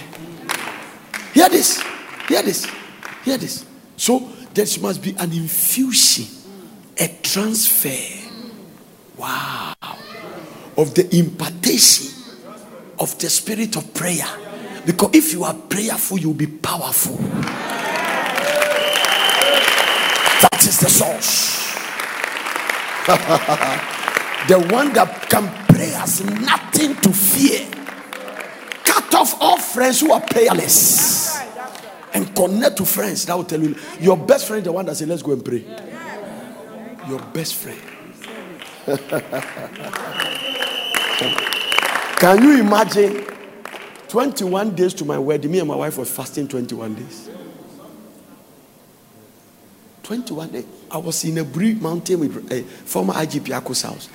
[1.34, 1.82] Hear this.
[2.28, 2.82] Hear this.
[3.24, 3.64] Hear this.
[3.96, 6.26] So there must be an infusion,
[6.98, 8.28] a transfer.
[9.16, 9.74] Wow.
[10.76, 12.12] Of the impartation
[12.98, 14.26] of the spirit of prayer.
[14.84, 17.16] Because if you are prayerful, you'll be powerful.
[20.40, 21.52] That is the source.
[24.48, 27.68] the one that can pray has nothing to fear.
[28.84, 31.21] Cut off all friends who are prayerless
[32.14, 34.96] and connect to friends that will tell you your best friend is the one that
[34.96, 35.64] says, Let's go and pray.
[37.08, 37.80] Your best friend.
[42.18, 43.24] Can you imagine
[44.08, 45.50] 21 days to my wedding?
[45.50, 47.28] Me and my wife was fasting 21 days.
[50.02, 50.64] 21 days.
[50.90, 54.08] I was in Aburi mountain with a former IGP Ako's house.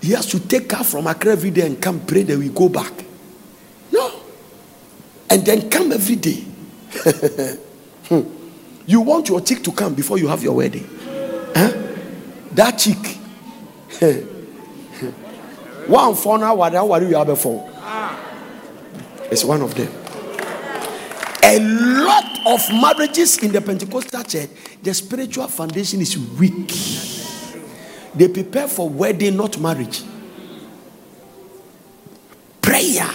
[0.00, 2.68] He has to take car from Accra every day and come pray, then we go
[2.68, 2.92] back.
[3.92, 4.20] No.
[5.28, 6.45] And then come every day.
[8.06, 8.20] Hmm.
[8.86, 10.88] you want your chick to come before you have your wedding.
[11.56, 11.72] Huh?
[12.52, 13.18] That chick.
[15.88, 17.68] one phone hour, what do you have a phone?
[19.28, 19.92] It's one of them.
[21.42, 24.50] A lot of marriages in the Pentecostal church,
[24.82, 26.72] the spiritual foundation is weak.
[28.14, 30.02] They prepare for wedding, not marriage.
[32.62, 33.10] Prayer.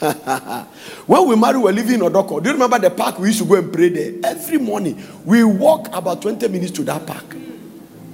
[1.12, 2.42] when we marry, we're living in Odorkor.
[2.42, 4.14] Do you remember the park we used to go and pray there?
[4.24, 7.36] Every morning, we walk about 20 minutes to that park.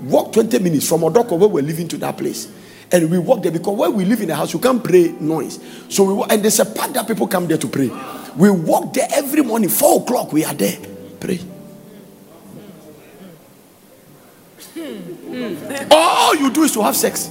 [0.02, 2.50] Walk 20 minutes from Odorkor where we're living to that place.
[2.90, 5.60] And we walk there because when we live in the house, you can't pray noise.
[5.88, 7.88] So we walk, and there's a park that people come there to pray.
[8.36, 10.78] We walk there every morning, four o'clock, we are there.
[11.20, 11.36] Pray.
[14.74, 15.92] Hmm.
[15.92, 17.30] All you do is to have sex.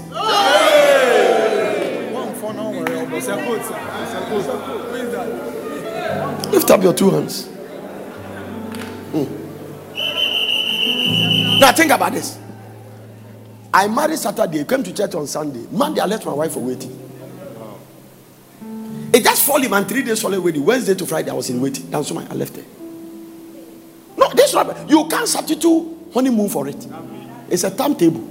[6.77, 7.47] Up your two hands.
[9.11, 9.25] Hmm.
[11.59, 12.37] Now think about this.
[13.73, 15.65] I married Saturday, came to church on Sunday.
[15.71, 17.03] Monday, I left my wife for waiting.
[19.13, 20.63] It just fall him and three days solid waiting.
[20.65, 21.89] Wednesday to Friday, I was in waiting.
[21.89, 22.65] That's why I left it.
[24.17, 26.87] No, this not you can't substitute honeymoon for it.
[27.49, 28.21] It's a timetable.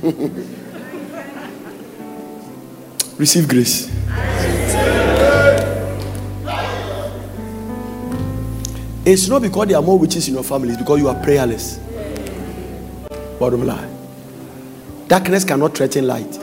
[3.18, 3.90] Receive grace.
[9.04, 11.78] It's not because there are more witches in your family, it's because you are prayerless.
[13.38, 13.94] Bottom line.
[15.06, 16.38] Darkness cannot threaten light.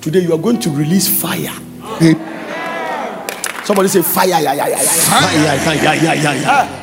[0.00, 1.52] Today you are going to release fire.
[3.64, 4.76] Somebody say fire, yeah, yeah, yeah, yeah.
[4.78, 6.81] Fire, yeah, yeah, yeah, yeah, yeah.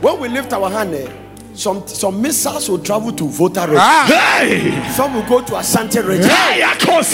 [0.00, 1.08] When we lift our hand, eh,
[1.54, 3.76] some some missiles will travel to Volta region.
[3.80, 4.06] Ah.
[4.40, 4.90] Hey!
[4.92, 6.30] Some will go to Asante region.
[6.30, 6.62] Hey,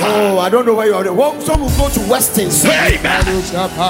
[0.03, 1.13] Oh, I don't know where you are.
[1.13, 2.47] Well, some will go to Western.
[2.71, 3.25] Amen.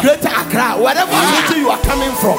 [0.03, 1.12] Greater Accra, wherever
[1.47, 2.38] city you are coming from,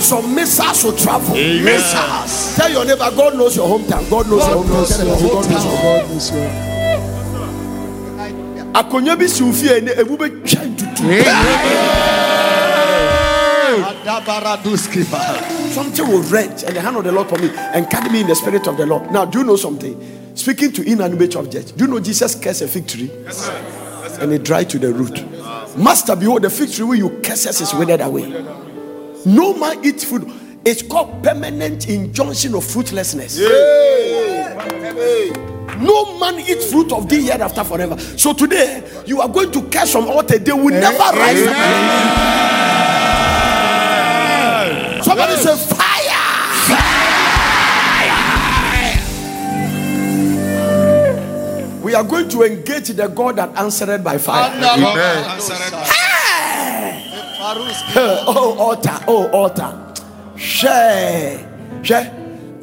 [0.00, 1.34] some missiles will travel.
[1.34, 2.54] Missiles.
[2.56, 4.08] Tell your neighbor, God knows your hometown.
[4.08, 4.86] God knows your hometown.
[4.88, 6.78] Tell them, God knows your hometown.
[8.74, 11.02] akonnwa bi si wo fie ne ewu bɛtwa ntutu
[15.72, 18.26] something will rent and the hand of the lord for me and carry me in
[18.26, 19.10] the spirit of the lord.
[19.10, 20.34] Now do you know something?
[20.34, 23.10] Speaking to inanimate objects do you know jesus cursed a fig tree?
[24.20, 25.24] And it dried to the root.
[25.76, 28.28] Master behold the fig tree where you curses is withered away.
[29.24, 30.30] No man eats food
[30.64, 33.38] it's called permanent injunction of fruitlessness.
[35.80, 37.98] No man eats fruit of thee hereafter forever.
[37.98, 40.38] So today you are going to catch some altar.
[40.38, 42.47] They will never rise again.
[51.98, 54.52] Are going to engage the God that answered by fire.
[57.96, 59.94] oh altar, oh altar.
[60.36, 62.14] Share, share.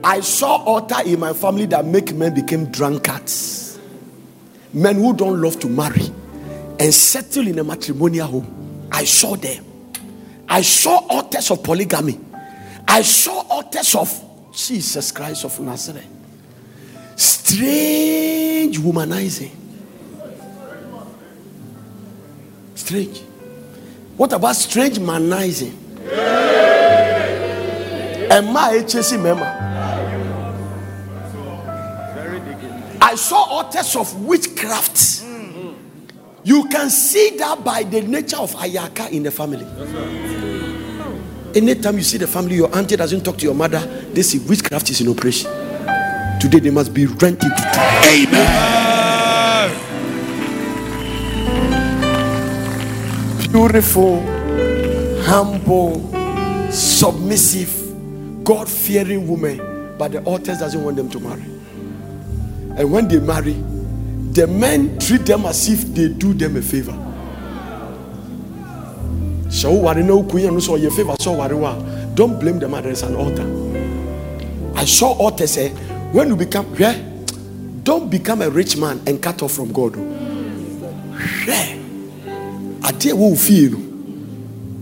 [0.04, 3.78] I saw altar in my family that make men become drunkards.
[4.74, 6.06] Men who don't love to marry
[6.80, 8.88] and settle in a matrimonial home.
[8.92, 9.66] I saw them.
[10.48, 12.20] I saw altars of polygamy.
[12.88, 16.15] I saw altars of Jesus Christ of Nazareth.
[17.16, 19.52] Strange womanizing.
[22.76, 23.22] Strange.
[24.18, 25.74] What about strange manizing?
[28.30, 29.62] Emma HSC member.
[33.02, 35.24] I saw altars of witchcraft.
[36.44, 39.66] You can see that by the nature of ayaka in the family.
[41.56, 43.80] Anytime you see the family, your auntie doesn't talk to your mother,
[44.12, 45.50] they see witchcraft is in operation.
[46.46, 47.52] Today they must be rented.
[48.06, 49.72] Amen.
[53.52, 54.22] Beautiful,
[55.24, 61.42] humble, submissive, God fearing woman, but the altars doesn't want them to marry.
[62.78, 63.54] And when they marry,
[64.34, 66.94] the men treat them as if they do them a favor.
[69.50, 71.48] So worry no queen and so your favor so wa.
[72.14, 73.48] Don't blame the mother as an altar.
[74.76, 76.98] I saw altars say eh, when you become yeah,
[77.84, 79.96] don't become a rich man and cut off from God.
[81.46, 81.76] Yeah.
[83.14, 83.72] Wo feel.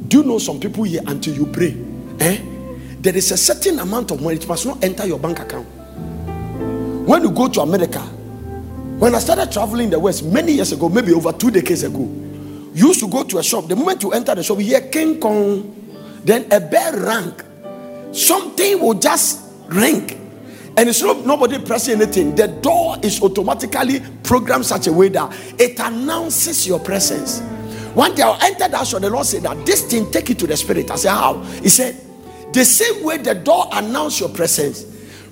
[0.08, 1.76] Do you know some people here until you pray?
[2.20, 2.38] Eh?
[3.02, 5.68] There is a certain amount of money, it must not enter your bank account.
[7.08, 11.12] When you go to America, when I started traveling the West many years ago, maybe
[11.14, 12.00] over two decades ago,
[12.74, 13.68] you used to go to a shop.
[13.68, 18.14] The moment you enter the shop, you hear King Kong, then a bell rang.
[18.14, 20.23] Something will just ring.
[20.76, 22.36] And it's not nobody pressing anything.
[22.36, 27.42] The door is automatically programmed such a way that it announces your presence.
[27.94, 30.48] One day I entered that shop, the Lord said that this thing take it to
[30.48, 30.90] the spirit.
[30.90, 31.42] I said, How?
[31.62, 31.96] He said,
[32.52, 34.86] The same way the door announce your presence.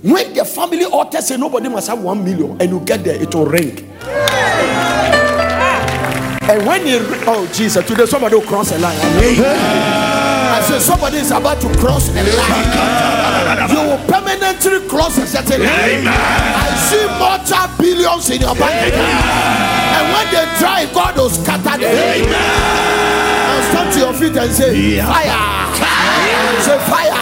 [0.04, 3.34] When the family altar say nobody must have one million, and you get there, it
[3.34, 3.88] will ring.
[6.52, 8.98] And when you oh Jesus, today somebody will cross a line.
[9.00, 13.70] I said somebody is about to cross a line.
[13.70, 14.06] You will
[14.60, 16.08] permanently cross a certain line.
[16.08, 19.26] I see multi billions in your bank account.
[19.96, 22.30] And when they try, God will scatter them.
[22.30, 25.72] Now stand to your feet and say fire.
[26.62, 27.16] Say fire.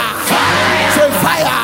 [0.96, 1.58] Say fire.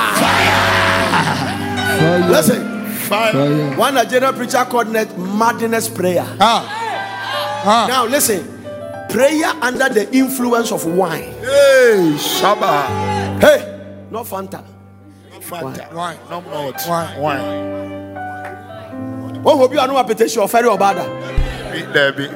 [1.89, 2.29] Fire.
[2.29, 2.61] Listen.
[3.07, 3.75] Fire.
[3.77, 6.25] One Nigerian preacher called it madness prayer.
[6.39, 6.81] Ah.
[7.67, 7.85] Ah.
[7.87, 8.43] Now listen,
[9.09, 11.23] prayer under the influence of wine.
[11.41, 12.87] Hey, Shaba.
[13.39, 14.74] Hey, not Fanta.
[15.45, 15.93] Fanta.
[15.93, 16.17] Wine.
[16.29, 16.75] No malt.
[16.87, 17.19] Wine.
[17.21, 17.75] Wine.
[19.43, 21.05] What hope you are no appetition or ferry or bada.
[21.75, 22.29] Eat Debbie.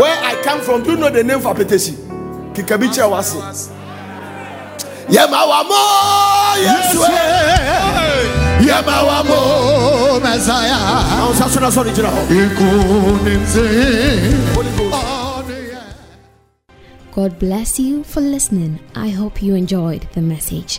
[0.00, 1.94] Where I come from, do you know the name for appetition?
[2.52, 3.38] Kikabiche wasi.
[5.08, 5.80] Yemawamo,
[6.60, 6.94] yes,
[8.60, 10.78] Yemawamo Messiah.
[11.16, 12.26] Now, Sasuna, sorry, General.
[12.26, 13.66] Ikunimze.
[14.54, 14.92] Holy Ghost.
[14.92, 15.17] Oh, yeah.
[17.18, 18.78] God bless you for listening.
[18.94, 20.78] I hope you enjoyed the message.